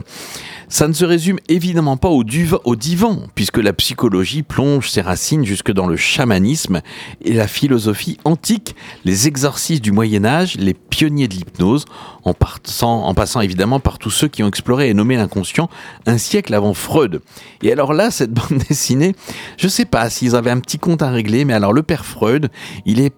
[0.73, 5.73] Ça ne se résume évidemment pas au, divan, puisque la psychologie plonge ses racines jusque
[5.73, 6.81] dans le chamanisme
[7.23, 11.87] et la philosophie antique, les exorcistes du Moyen Âge, les pionniers de l'hypnose,
[12.25, 12.35] en,
[13.15, 15.69] passant évidemment par tous ceux qui ont exploré et nommé l'inconscient
[16.07, 17.21] un siècle avant Freud.
[17.63, 19.15] Et alors là, cette bande dessinée,
[19.57, 22.49] je sais pas s'ils avaient un petit compte à régler, mais alors le père Freud,
[22.87, 23.11] il est,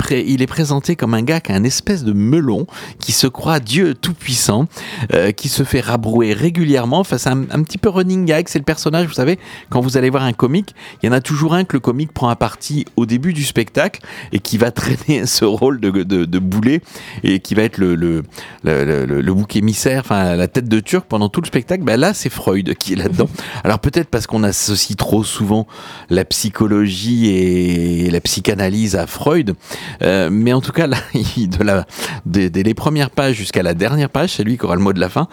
[0.46, 2.66] présenté comme un gars qui a un espèce de melon,
[2.98, 4.66] qui se croit Dieu tout-puissant,
[5.12, 7.00] euh, qui se fait rabrouer régulièrement.
[7.00, 8.47] Enfin, c'est un, un petit peu running gag.
[8.49, 9.38] C'est le personnage, vous savez,
[9.70, 12.12] quand vous allez voir un comique, il y en a toujours un que le comique
[12.12, 14.01] prend à partie au début du spectacle
[14.32, 16.80] et qui va traîner ce rôle de, de, de boulet
[17.22, 18.22] et qui va être le, le,
[18.64, 21.82] le, le- le- le bouc émissaire, enfin la tête de turc pendant tout le spectacle.
[21.84, 23.28] Ben là, c'est Freud qui est là-dedans.
[23.64, 25.66] Alors peut-être parce qu'on associe trop souvent
[26.11, 29.55] la psychologie et la psychanalyse à Freud,
[30.03, 30.97] euh, mais en tout cas là,
[31.36, 31.86] de la,
[32.26, 34.93] dès, dès les premières pages jusqu'à la dernière page, c'est lui qui aura le mot
[34.93, 35.28] de la fin.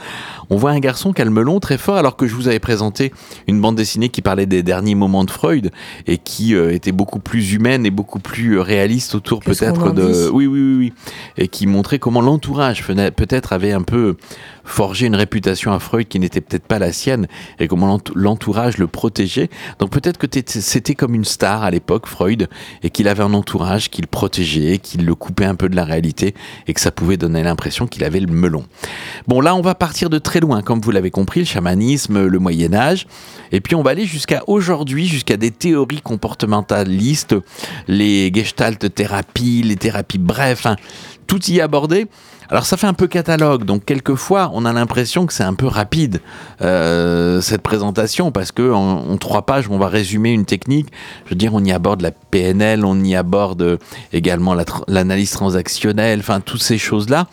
[0.49, 2.59] On voit un garçon qui a le melon très fort, alors que je vous avais
[2.59, 3.11] présenté
[3.47, 5.71] une bande dessinée qui parlait des derniers moments de Freud
[6.07, 10.29] et qui euh, était beaucoup plus humaine et beaucoup plus euh, réaliste autour peut-être de,
[10.29, 10.93] oui, oui, oui, oui,
[11.37, 14.15] et qui montrait comment l'entourage peut-être avait un peu
[14.70, 17.28] forgé une réputation à Freud qui n'était peut-être pas la sienne
[17.59, 19.49] et comment l'ent- l'entourage le protégeait.
[19.80, 22.47] Donc peut-être que c'était comme une star à l'époque, Freud,
[22.84, 25.86] et qu'il avait un entourage qui le protégeait, qui le coupait un peu de la
[25.86, 26.36] réalité
[26.67, 28.63] et que ça pouvait donner l'impression qu'il avait le melon.
[29.28, 32.39] Bon, là, on va partir de très loin, comme vous l'avez compris, le chamanisme, le
[32.39, 33.07] Moyen Âge,
[33.51, 37.36] et puis on va aller jusqu'à aujourd'hui, jusqu'à des théories comportementalistes,
[37.88, 40.76] les gestalt thérapies, les thérapies bref, hein,
[41.28, 42.07] tout y abordé.
[42.49, 45.67] Alors ça fait un peu catalogue, donc quelquefois on a l'impression que c'est un peu
[45.67, 46.19] rapide
[46.61, 50.87] euh, cette présentation parce que en, trois pages on va résumer une technique.
[51.25, 53.77] Je veux dire, on y aborde la PNL, on y aborde euh,
[54.13, 54.55] également
[54.87, 57.27] l'analyse transactionnelle, enfin toutes ces choses là.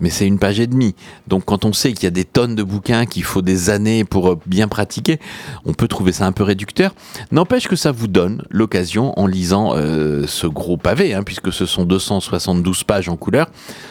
[0.00, 0.94] Mais c'est une page et demie.
[1.28, 4.04] Donc quand on sait qu'il y a des tonnes de bouquins, qu'il faut des années
[4.04, 5.18] pour euh, bien pratiquer,
[5.64, 6.94] on peut trouver ça un peu réducteur.
[7.30, 11.66] N'empêche que ça vous donne l'occasion, en lisant euh, ce gros pavé, hein, puisque ce
[11.66, 13.46] sont 272 pages en couleur,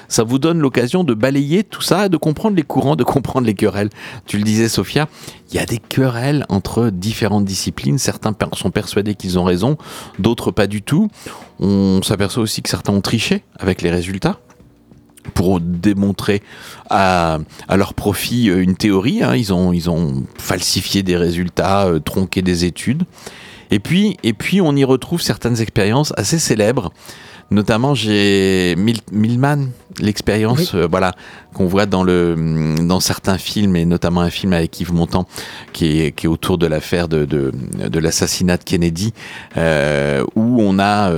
[0.08, 3.56] ça vous donne l'occasion de balayer tout ça, de comprendre les courants, de comprendre les
[3.56, 3.90] querelles.
[4.26, 5.08] Tu le disais, Sophia,
[5.52, 7.98] il y a des querelles entre différentes disciplines.
[7.98, 9.78] Certains sont persuadés qu'ils ont raison,
[10.20, 11.10] d'autres pas du tout.
[11.60, 14.40] On s'aperçoit aussi que certains ont triché avec les résultats
[15.34, 16.42] pour démontrer
[16.90, 19.24] à, à leur profit euh, une théorie.
[19.24, 19.36] hein.
[19.36, 23.04] Ils, ont, ils ont falsifié des résultats, euh, tronqué des études.
[23.72, 26.92] Et puis, et puis, on y retrouve certaines expériences assez célèbres.
[27.52, 29.70] Notamment, j'ai Mil- Milman,
[30.00, 31.14] l'expérience, euh, voilà,
[31.54, 35.28] qu'on voit dans le dans certains films et notamment un film avec Yves Montand
[35.72, 37.52] qui est, qui est autour de l'affaire de, de,
[37.90, 39.14] de l'assassinat de Kennedy,
[39.58, 41.12] euh, où on a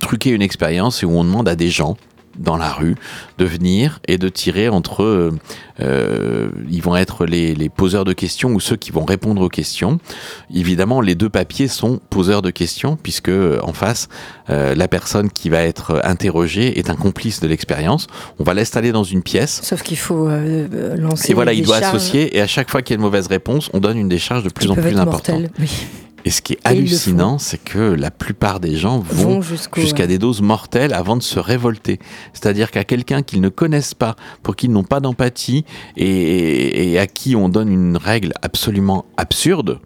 [0.00, 1.96] truqué une expérience et où on demande à des gens
[2.38, 2.96] dans la rue
[3.38, 5.32] de venir et de tirer entre euh,
[5.80, 9.48] euh, ils vont être les, les poseurs de questions ou ceux qui vont répondre aux
[9.48, 9.98] questions.
[10.52, 14.08] Évidemment, les deux papiers sont poseurs de questions puisque euh, en face,
[14.50, 18.06] euh, la personne qui va être interrogée est un complice de l'expérience.
[18.38, 19.60] On va l'installer dans une pièce.
[19.62, 21.30] Sauf qu'il faut euh, lancer.
[21.30, 23.26] Et voilà, il doit charges associer, et à chaque fois qu'il y a une mauvaise
[23.26, 25.44] réponse, on donne une décharge de plus en plus importante.
[25.58, 25.70] Oui.
[26.28, 30.42] Et ce qui est hallucinant, c'est que la plupart des gens vont, jusqu'à des doses
[30.42, 31.98] mortelles avant de se révolter.
[32.34, 35.64] C'est-à-dire qu'à quelqu'un qu'ils ne connaissent pas, pour qui ils n'ont pas d'empathie
[35.96, 39.80] et, et à qui on donne une règle absolument absurde,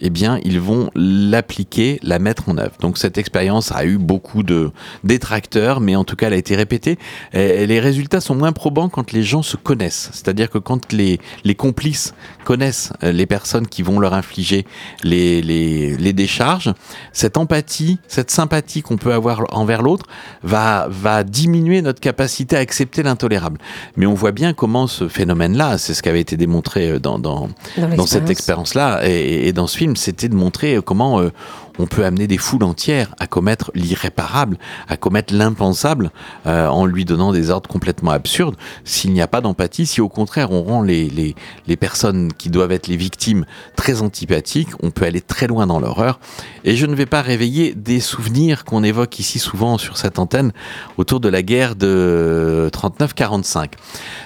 [0.00, 2.76] eh bien, ils vont l'appliquer, la mettre en œuvre.
[2.80, 4.70] Donc, cette expérience a eu beaucoup de
[5.04, 6.98] détracteurs, mais en tout cas, elle a été répétée.
[7.32, 10.10] Et les résultats sont moins probants quand les gens se connaissent.
[10.12, 14.66] C'est-à-dire que quand les, les complices connaissent euh, les personnes qui vont leur infliger
[15.02, 16.72] les, les, les décharges,
[17.12, 20.06] cette empathie, cette sympathie qu'on peut avoir envers l'autre
[20.42, 23.58] va, va diminuer notre capacité à accepter l'intolérable.
[23.96, 27.18] Mais on voit bien comment ce phénomène-là, c'est ce qui avait été démontré euh, dans,
[27.18, 31.20] dans, Dans dans cette expérience-là et, et dans ce film, c'était de montrer euh, comment
[31.20, 31.30] euh,
[31.78, 34.58] on peut amener des foules entières à commettre l'irréparable,
[34.88, 36.10] à commettre l'impensable,
[36.46, 38.56] euh, en lui donnant des ordres complètement absurdes.
[38.84, 41.34] S'il n'y a pas d'empathie, si au contraire on rend les, les,
[41.66, 43.44] les personnes qui doivent être les victimes
[43.76, 46.20] très antipathiques, on peut aller très loin dans l'horreur.
[46.64, 50.52] Et je ne vais pas réveiller des souvenirs qu'on évoque ici souvent sur cette antenne
[50.96, 53.72] autour de la guerre de 39-45.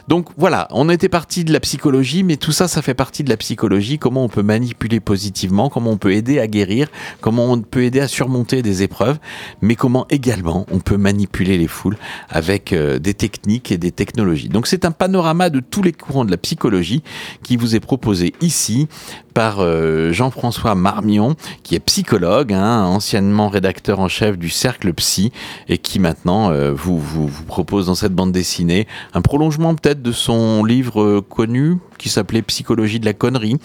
[0.08, 3.30] Donc voilà, on était parti de la psychologie, mais tout ça, ça fait partie de
[3.30, 3.98] la psychologie.
[3.98, 6.88] Comment on peut manipuler positivement, comment on peut aider à guérir,
[7.20, 9.18] comment on peut aider à surmonter des épreuves,
[9.60, 11.96] mais comment également on peut manipuler les foules
[12.28, 14.48] avec euh, des techniques et des technologies.
[14.48, 17.02] Donc c'est un panorama de tous les courants de la psychologie
[17.42, 18.88] qui vous est proposé ici
[19.34, 25.32] par euh, Jean-François Marmion, qui est psychologue, hein, anciennement rédacteur en chef du Cercle Psy,
[25.68, 27.00] et qui maintenant euh, vous,
[27.46, 33.00] propose dans cette bande dessinée un prolongement peut-être de son livre connu qui s'appelait Psychologie
[33.00, 33.56] de la connerie.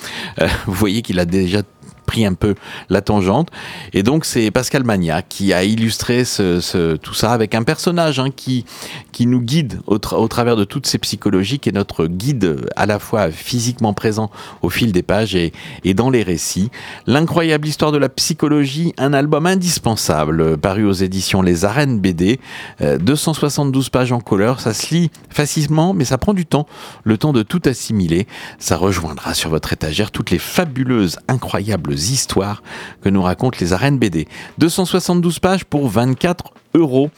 [0.66, 1.64] Vous voyez qu'il a déjà
[2.08, 2.56] pris un peu
[2.90, 3.50] la tangente.
[3.94, 8.66] Et donc c'est Pascal Magna qui a illustré tout ça avec un personnage hein, qui,
[9.12, 12.66] qui nous guide au, tra- au travers de toutes ces psychologies, qui est notre guide
[12.76, 14.32] à la fois physiquement présent
[14.62, 15.52] au fil des pages et,
[15.94, 16.70] dans les récits.
[17.06, 22.40] L'incroyable histoire de la psychologie, un album indispensable euh, paru aux éditions Les Arènes BD,
[22.82, 26.68] euh, 272 pages en couleur, ça se lit facilement, mais ça prend du temps,
[27.04, 28.28] le temps de tout assimiler.
[28.60, 32.64] Ça rejoindra sur votre étagère toutes les fabuleuses, incroyables histoires
[33.02, 34.28] que nous racontent les arènes BD.
[34.58, 36.46] 272 pages pour 24
[36.76, 37.10] euros.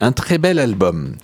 [0.00, 1.16] Un très bel album.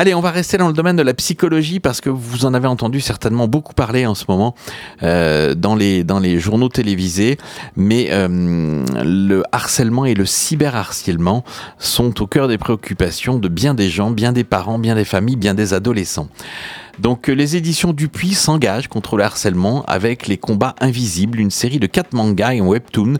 [0.00, 2.68] Allez, on va rester dans le domaine de la psychologie parce que vous en avez
[2.68, 4.54] entendu certainement beaucoup parler en ce moment
[5.02, 7.36] euh, dans, les, journaux télévisés.
[7.74, 8.28] Mais euh,
[9.04, 11.42] le harcèlement et le cyberharcèlement
[11.78, 15.34] sont au cœur des préoccupations de bien des gens, bien des parents, bien des familles,
[15.34, 16.28] bien des adolescents.
[16.98, 21.78] Donc euh, les éditions Dupuis s'engagent contre le harcèlement avec les combats invisibles, une série
[21.78, 23.14] de quatre mangas et un webtoon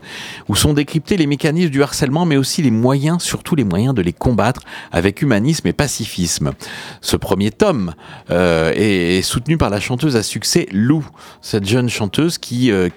[0.47, 4.01] où sont décryptés les mécanismes du harcèlement mais aussi les moyens, surtout les moyens de
[4.01, 4.61] les combattre
[4.91, 6.51] avec humanisme et pacifisme.
[7.01, 7.93] Ce premier tome
[8.31, 11.05] euh, est, soutenu par la chanteuse à succès Lou,
[11.41, 12.89] cette jeune chanteuse qui, euh,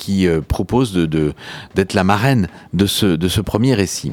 [0.46, 4.12] propose d'être la marraine de ce premier récit.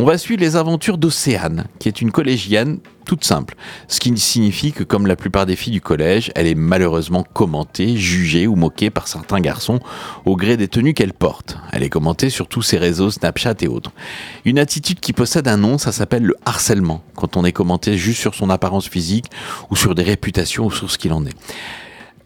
[0.00, 3.56] On va suivre les aventures d'Océane, qui est une collégienne toute simple.
[3.88, 7.96] Ce qui signifie que, comme la plupart des filles du collège, elle est malheureusement commentée,
[7.96, 9.80] jugée ou moquée par certains garçons
[10.24, 11.58] au gré des tenues qu'elle porte.
[11.72, 13.90] Elle est commentée sur tous ses réseaux Snapchat et autres.
[14.44, 18.20] Une attitude qui possède un nom, ça s'appelle le harcèlement, quand on est commenté juste
[18.20, 19.26] sur son apparence physique
[19.68, 21.34] ou sur des réputations ou sur ce qu'il en est.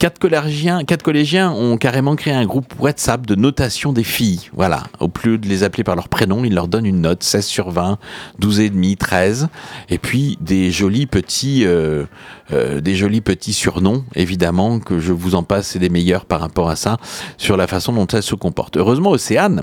[0.02, 4.50] Quatre collégiens, ont carrément créé un groupe WhatsApp de notation des filles.
[4.52, 4.82] Voilà.
[4.98, 7.70] Au lieu de les appeler par leur prénom, ils leur donnent une note 16 sur
[7.70, 7.98] 20,
[8.40, 9.46] 12 et demi, 13.
[9.90, 12.06] Et puis des jolis petits, euh,
[12.52, 16.40] euh, des jolis petits surnoms, évidemment, que je vous en passe, c'est des meilleurs par
[16.40, 16.96] rapport à ça,
[17.36, 18.78] sur la façon dont elles se comportent.
[18.78, 19.62] Heureusement, Océane,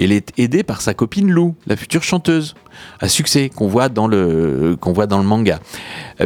[0.00, 2.56] elle est aidée par sa copine Lou, la future chanteuse
[3.00, 5.60] à succès qu'on voit dans le qu'on voit dans le manga,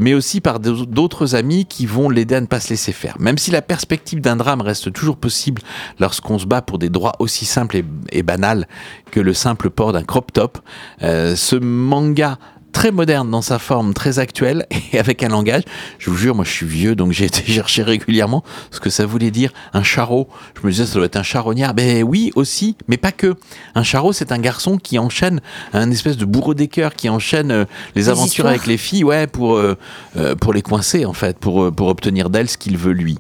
[0.01, 3.17] mais aussi par d'autres amis qui vont l'aider à ne pas se laisser faire.
[3.19, 5.63] Même si la perspective d'un drame reste toujours possible
[5.99, 8.69] lorsqu'on se bat pour des droits aussi simples et, banals
[9.11, 10.59] que le simple port d'un crop top,
[11.03, 12.39] euh, ce manga
[12.73, 15.63] très moderne dans sa forme, très actuelle et avec un langage.
[15.99, 19.07] Je vous jure, moi je suis vieux donc j'ai été chercher régulièrement ce que ça
[19.07, 20.29] voulait dire un charreau.
[20.61, 21.75] Je me disais ça doit être un charognard.
[21.75, 23.35] Ben oui aussi, mais pas que.
[23.75, 25.41] Un charreau c'est un garçon qui enchaîne
[25.73, 27.65] un espèce de bourreau des cœurs qui enchaîne euh,
[27.95, 28.49] les, Les aventures histoires.
[28.49, 29.77] avec les filles, ouais, pour euh,
[30.17, 33.19] euh, pour les coincer en fait, pour euh, pour obtenir d'elles ce qu'il veut lui.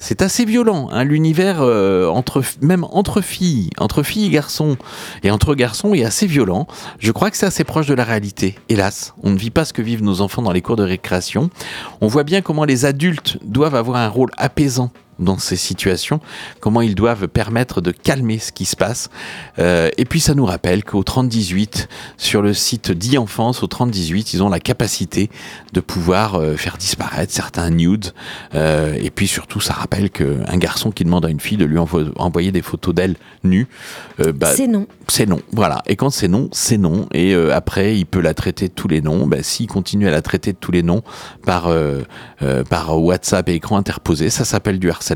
[0.00, 0.88] C'est assez violent.
[0.90, 4.76] hein, L'univers euh, entre même entre filles, entre filles et garçons
[5.22, 6.66] et entre garçons est assez violent.
[6.98, 8.56] Je crois que c'est assez proche de la réalité.
[8.68, 11.50] Hélas, on ne vit pas ce que vivent nos enfants dans les cours de récréation.
[12.00, 14.90] On voit bien comment les adultes doivent avoir un rôle apaisant
[15.20, 16.20] dans ces situations,
[16.60, 19.10] comment ils doivent permettre de calmer ce qui se passe.
[19.58, 24.42] Euh, et puis ça nous rappelle qu'au 3018, sur le site d'e-enfance, au 3018, ils
[24.42, 25.30] ont la capacité
[25.72, 28.12] de pouvoir euh, faire disparaître certains nudes.
[28.54, 31.76] Euh, et puis surtout, ça rappelle qu'un garçon qui demande à une fille de lui
[31.78, 33.68] envo- envoyer des photos d'elle nue,
[34.34, 34.86] bah, C'est non.
[35.08, 35.40] c'est non.
[35.52, 35.82] Voilà.
[35.86, 37.06] Et quand c'est non, c'est non.
[37.12, 39.26] Et après, il peut la traiter de tous les noms.
[39.26, 41.02] Ben, S'il continue à la traiter de tous les noms
[41.44, 41.70] par,
[42.68, 45.09] par WhatsApp et écran interposé, ça s'appelle du harcèlement.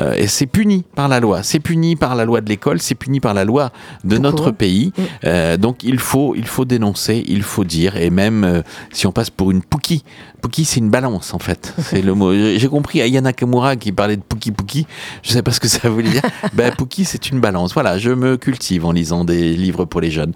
[0.00, 1.42] Euh, et c'est puni par la loi.
[1.42, 2.80] C'est puni par la loi de l'école.
[2.80, 3.70] C'est puni par la loi
[4.04, 4.92] de notre pays.
[5.24, 7.96] Euh, donc il faut, il faut dénoncer, il faut dire.
[7.96, 8.62] Et même euh,
[8.92, 10.04] si on passe pour une pouki,
[10.40, 11.74] pouki c'est une balance en fait.
[11.78, 12.32] C'est le mot.
[12.32, 14.86] J'ai compris Aya Nakamura qui parlait de pouki pouki.
[15.22, 16.22] Je sais pas ce que ça voulait dire.
[16.52, 17.74] ben pouki c'est une balance.
[17.74, 20.32] Voilà, je me cultive en lisant des livres pour les jeunes.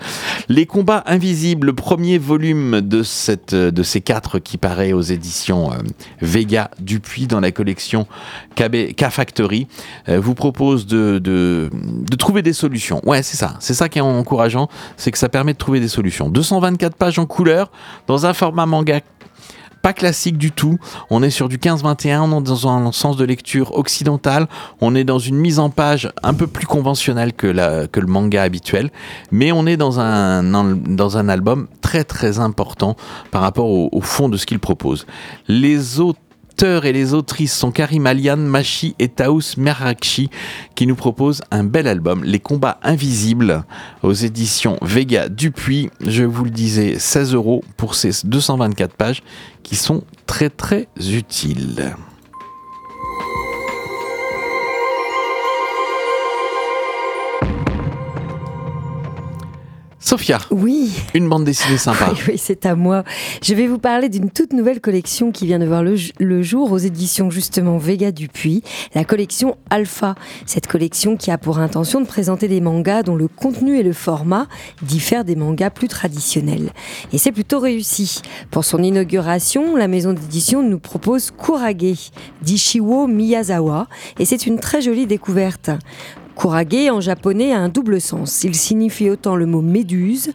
[0.49, 5.73] Les combats invisibles, le premier volume de cette, de ces quatre qui paraît aux éditions
[5.73, 5.77] euh,
[6.21, 8.07] Vega Dupuis dans la collection
[8.57, 9.67] KB, K Factory,
[10.09, 13.01] euh, vous propose de, de, de trouver des solutions.
[13.05, 13.57] Ouais, c'est ça.
[13.61, 16.29] C'est ça qui est encourageant, c'est que ça permet de trouver des solutions.
[16.29, 17.71] 224 pages en couleur
[18.07, 19.01] dans un format manga
[19.83, 20.79] pas classique du tout.
[21.11, 24.47] On est sur du 15-21, on est dans un sens de lecture occidental.
[24.81, 28.91] On est dans une mise en page un peu plus conventionnelle que, le manga habituel.
[29.31, 32.97] Mais on est dans un, dans un album très très important
[33.31, 35.07] par rapport au, au fond de ce qu'il propose.
[35.49, 36.21] Les autres
[36.61, 40.29] auteurs et les autrices sont Karim Alian, Machi et Taous Merakchi
[40.75, 43.65] qui nous proposent un bel album, Les combats invisibles,
[44.03, 45.89] aux éditions Vega Dupuis.
[46.05, 49.23] Je vous le disais, 16 euros pour ces 224 pages
[49.63, 51.95] qui sont très très utiles.
[60.11, 60.91] Sophia, Oui.
[61.15, 62.09] une bande dessinée sympa.
[62.13, 63.05] Oui, oui, c'est à moi.
[63.45, 66.79] Je vais vous parler d'une toute nouvelle collection qui vient de voir le jour aux
[66.79, 68.65] éditions justement Vega Dupuis,
[68.97, 70.17] la collection Alpha.
[70.47, 73.93] Cette collection qui a pour intention de présenter des mangas dont le contenu et le
[73.93, 74.49] format
[74.83, 76.73] diffèrent des mangas plus traditionnels.
[77.13, 78.21] Et c'est plutôt réussi.
[78.51, 82.11] Pour son inauguration, la maison d'édition nous propose Kurage
[82.43, 83.87] d'Ishiwo Miyazawa
[84.19, 85.71] et c'est une très jolie découverte.
[86.41, 88.45] Kurage en japonais a un double sens.
[88.45, 90.33] Il signifie autant le mot méduse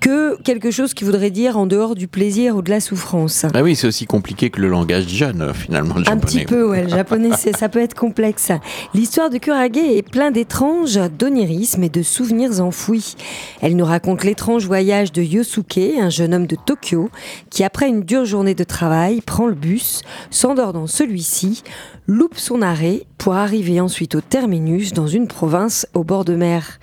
[0.00, 3.44] que quelque chose qui voudrait dire en dehors du plaisir ou de la souffrance.
[3.54, 6.20] Ah oui, c'est aussi compliqué que le langage jeune, finalement, le Un japonais.
[6.24, 6.84] petit peu, ouais.
[6.84, 8.50] Le japonais, c'est- ça peut être complexe.
[8.94, 13.14] L'histoire de Kurage est plein d'étranges, d'onirisme et de souvenirs enfouis.
[13.60, 17.10] Elle nous raconte l'étrange voyage de Yosuke, un jeune homme de Tokyo,
[17.50, 21.62] qui après une dure journée de travail, prend le bus, s'endort dans celui-ci,
[22.06, 26.78] loupe son arrêt pour arriver ensuite au terminus dans une province au bord de mer.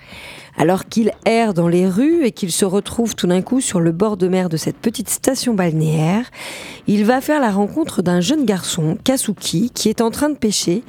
[0.60, 3.92] Alors qu'il erre dans les rues et qu'il se retrouve tout d'un coup sur le
[3.92, 6.24] bord de mer de cette petite station balnéaire,
[6.88, 10.82] il va faire la rencontre d'un jeune garçon, Kasuki, qui est en train de pêcher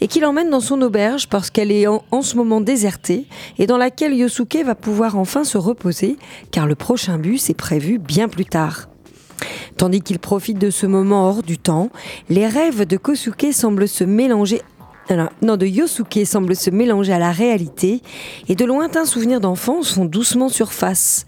[0.00, 3.26] et qui l'emmène dans son auberge parce qu'elle est en, en ce moment désertée
[3.58, 6.16] et dans laquelle Yosuke va pouvoir enfin se reposer
[6.52, 8.88] car le prochain bus est prévu bien plus tard.
[9.76, 11.90] Tandis qu'il profite de ce moment hors du temps,
[12.30, 14.62] les rêves de Kosuke semblent se mélanger
[15.08, 18.02] alors, non, de Yosuke semblent se mélanger à la réalité
[18.48, 21.26] et de lointains souvenirs d'enfance font doucement surface.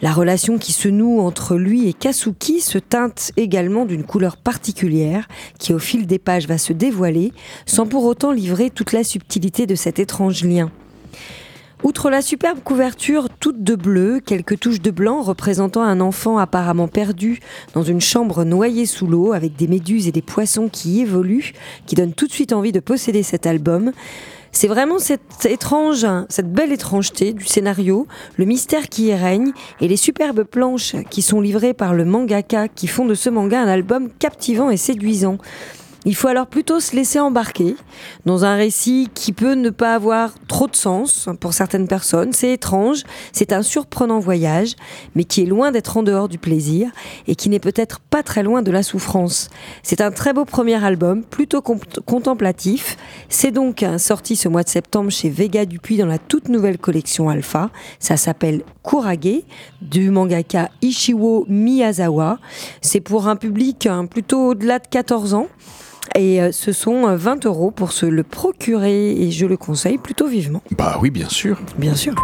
[0.00, 5.26] La relation qui se noue entre lui et Kasuki se teinte également d'une couleur particulière
[5.58, 7.32] qui au fil des pages va se dévoiler
[7.66, 10.70] sans pour autant livrer toute la subtilité de cet étrange lien.
[11.84, 16.88] Outre la superbe couverture toute de bleu, quelques touches de blanc représentant un enfant apparemment
[16.88, 17.38] perdu
[17.72, 21.52] dans une chambre noyée sous l'eau avec des méduses et des poissons qui évoluent,
[21.86, 23.92] qui donnent tout de suite envie de posséder cet album.
[24.50, 29.86] C'est vraiment cette étrange, cette belle étrangeté du scénario, le mystère qui y règne et
[29.86, 33.68] les superbes planches qui sont livrées par le mangaka qui font de ce manga un
[33.68, 35.38] album captivant et séduisant.
[36.08, 37.76] Il faut alors plutôt se laisser embarquer
[38.24, 42.32] dans un récit qui peut ne pas avoir trop de sens pour certaines personnes.
[42.32, 44.74] C'est étrange, c'est un surprenant voyage,
[45.14, 46.90] mais qui est loin d'être en dehors du plaisir
[47.26, 49.50] et qui n'est peut-être pas très loin de la souffrance.
[49.82, 52.96] C'est un très beau premier album, plutôt contemplatif.
[53.28, 57.28] C'est donc sorti ce mois de septembre chez Vega Dupuis dans la toute nouvelle collection
[57.28, 57.68] Alpha.
[58.00, 59.42] Ça s'appelle Kurage
[59.82, 62.38] du mangaka Ishiwo Miyazawa.
[62.80, 65.48] C'est pour un public hein, plutôt au-delà de 14 ans.
[66.14, 69.98] Et euh, ce sont euh, 20 euros pour se le procurer et je le conseille
[69.98, 70.62] plutôt vivement.
[70.76, 71.60] Bah oui, bien sûr.
[71.76, 72.14] Bien sûr.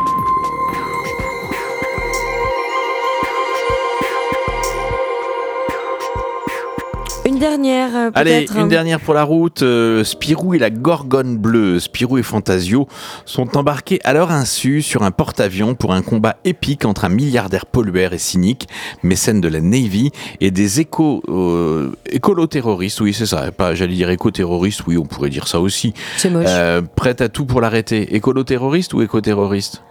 [7.34, 9.62] Une dernière, euh, Allez, une dernière pour la route.
[9.62, 12.86] euh, Spirou et la Gorgone bleue, Spirou et Fantasio,
[13.24, 17.66] sont embarqués à leur insu sur un porte-avions pour un combat épique entre un milliardaire
[17.66, 18.68] pollueur et cynique,
[19.02, 23.00] mécène de la Navy, et des éco, euh, écolo-terroristes.
[23.00, 23.50] Oui, c'est ça.
[23.50, 24.86] Pas, j'allais dire éco-terroristes.
[24.86, 25.92] Oui, on pourrait dire ça aussi.
[26.16, 26.46] C'est moche.
[26.46, 28.14] Euh, prête à tout pour l'arrêter.
[28.14, 29.82] Écolo-terroriste ou éco-terroriste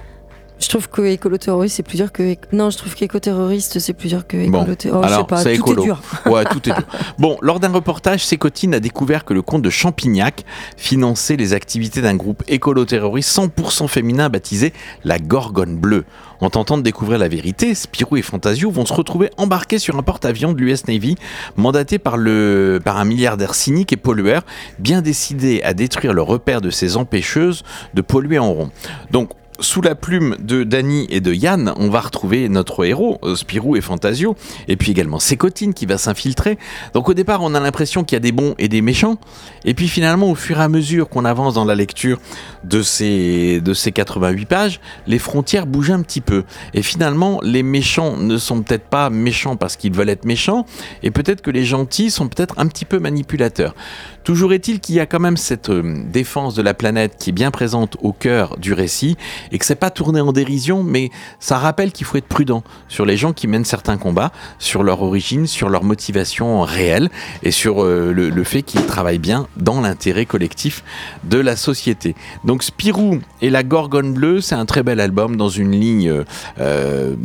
[0.60, 2.36] Je trouve que écolo-terroriste, c'est plus dur que.
[2.52, 4.86] Non, je trouve qu'éco-terroriste, c'est plus dur que Bon, écolo-terroriste.
[4.94, 5.82] Oh, je alors, sais pas, c'est écolo.
[5.82, 6.02] est dur.
[6.26, 6.86] Ouais, tout est dur.
[7.18, 10.46] Bon, lors d'un reportage, Sécotine a découvert que le compte de Champignac
[10.78, 14.74] finançait les activités d'un groupe écolo-terroriste 100% féminin baptisé
[15.04, 16.06] la Gorgone Bleue.
[16.40, 20.04] En tentant de découvrir la vérité, Spirou et Fantasio vont se retrouver embarqués sur un
[20.04, 21.16] porte-avions de l'US Navy,
[21.56, 24.44] mandaté par, le, par un milliardaire cynique et pollueur,
[24.80, 28.72] bien décidé à détruire le repère de ces empêcheuses de polluer en rond.
[29.12, 29.30] Donc,
[29.60, 33.76] sous la plume de Danny et de Yann, on va retrouver notre héros, euh, Spirou
[33.76, 34.36] et Fantasio,
[34.68, 36.58] et puis également Sécotine qui va s'infiltrer.
[36.94, 39.18] Donc au départ, on a l'impression qu'il y a des bons et des méchants,
[39.66, 42.20] et puis finalement, au fur et à mesure qu'on avance dans la lecture
[42.64, 46.44] de ces, de ces 88 pages, les frontières bougent un petit peu.
[46.74, 50.66] Et finalement, les méchants ne sont peut-être pas méchants parce qu'ils veulent être méchants,
[51.04, 53.76] et peut-être que les gentils sont peut-être un petit peu manipulateurs.
[54.24, 57.34] Toujours est-il qu'il y a quand même cette euh, défense de la planète qui est
[57.34, 59.18] bien présente au cœur du récit
[59.52, 63.06] et que c'est pas tourné en dérision, mais ça rappelle qu'il faut être prudent sur
[63.06, 67.10] les gens qui mènent certains combats, sur leur origine, sur leur motivation réelle
[67.44, 70.84] et sur euh, le, fait qu'ils travaillent bien dans l'intérêt collectif
[71.26, 72.16] de la société.
[72.46, 76.24] Donc Spirou et la Gorgone Bleue, c'est un très bel album dans une ligne
[76.60, 77.16] euh,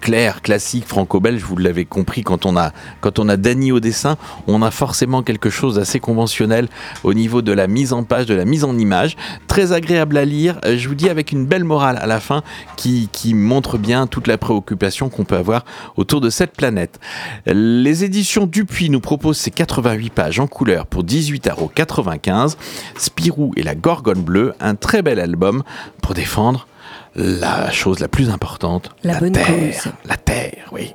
[0.00, 1.42] claire, classique, franco-belge.
[1.42, 3.36] Vous l'avez compris quand on a quand on a
[3.72, 6.37] au dessin, on a forcément quelque chose d'assez conventionnel
[7.04, 9.16] au niveau de la mise en page, de la mise en image.
[9.46, 10.58] Très agréable à lire.
[10.64, 12.42] Euh, Je vous dis avec une belle morale à la fin
[12.76, 15.64] qui, qui montre bien toute la préoccupation qu'on peut avoir
[15.96, 16.98] autour de cette planète.
[17.46, 22.56] Les éditions Dupuis nous proposent ces 88 pages en couleur pour 18,95€.
[22.96, 25.62] Spirou et la Gorgone Bleue, un très bel album
[26.02, 26.66] pour défendre
[27.14, 29.46] la chose la plus importante, La bonne terre.
[29.46, 29.92] cause.
[30.04, 30.94] La terre, oui.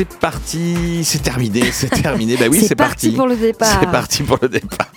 [0.00, 2.34] C'est parti, c'est terminé, c'est terminé.
[2.38, 3.16] Bah oui, C'est c'est parti parti.
[3.18, 3.76] pour le départ.
[3.80, 4.90] C'est parti pour le départ.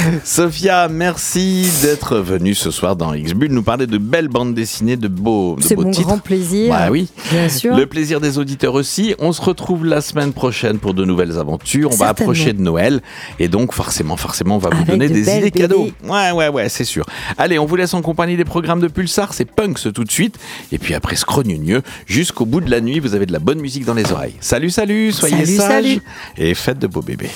[0.24, 5.08] Sophia, merci d'être venue ce soir dans X-Bull nous parler de belles bandes dessinées, de
[5.08, 6.06] beaux, de C'est beaux mon titres.
[6.06, 6.72] grand plaisir.
[6.72, 7.08] Bah oui.
[7.30, 7.76] Bien sûr.
[7.76, 9.14] Le plaisir des auditeurs aussi.
[9.18, 11.90] On se retrouve la semaine prochaine pour de nouvelles aventures.
[11.92, 13.00] On va approcher de Noël.
[13.38, 15.50] Et donc, forcément, forcément, on va vous Avec donner de des idées BD.
[15.60, 15.88] cadeaux.
[16.04, 17.04] Ouais, ouais, ouais, c'est sûr.
[17.38, 19.34] Allez, on vous laisse en compagnie des programmes de Pulsar.
[19.34, 20.36] C'est Punks tout de suite.
[20.72, 21.82] Et puis après, Scrogneux.
[22.06, 24.34] Jusqu'au bout de la nuit, vous avez de la bonne musique dans les oreilles.
[24.40, 25.12] Salut, salut.
[25.12, 25.68] Soyez Salut, sages.
[25.68, 26.02] salut.
[26.36, 27.30] Et faites de beaux bébés.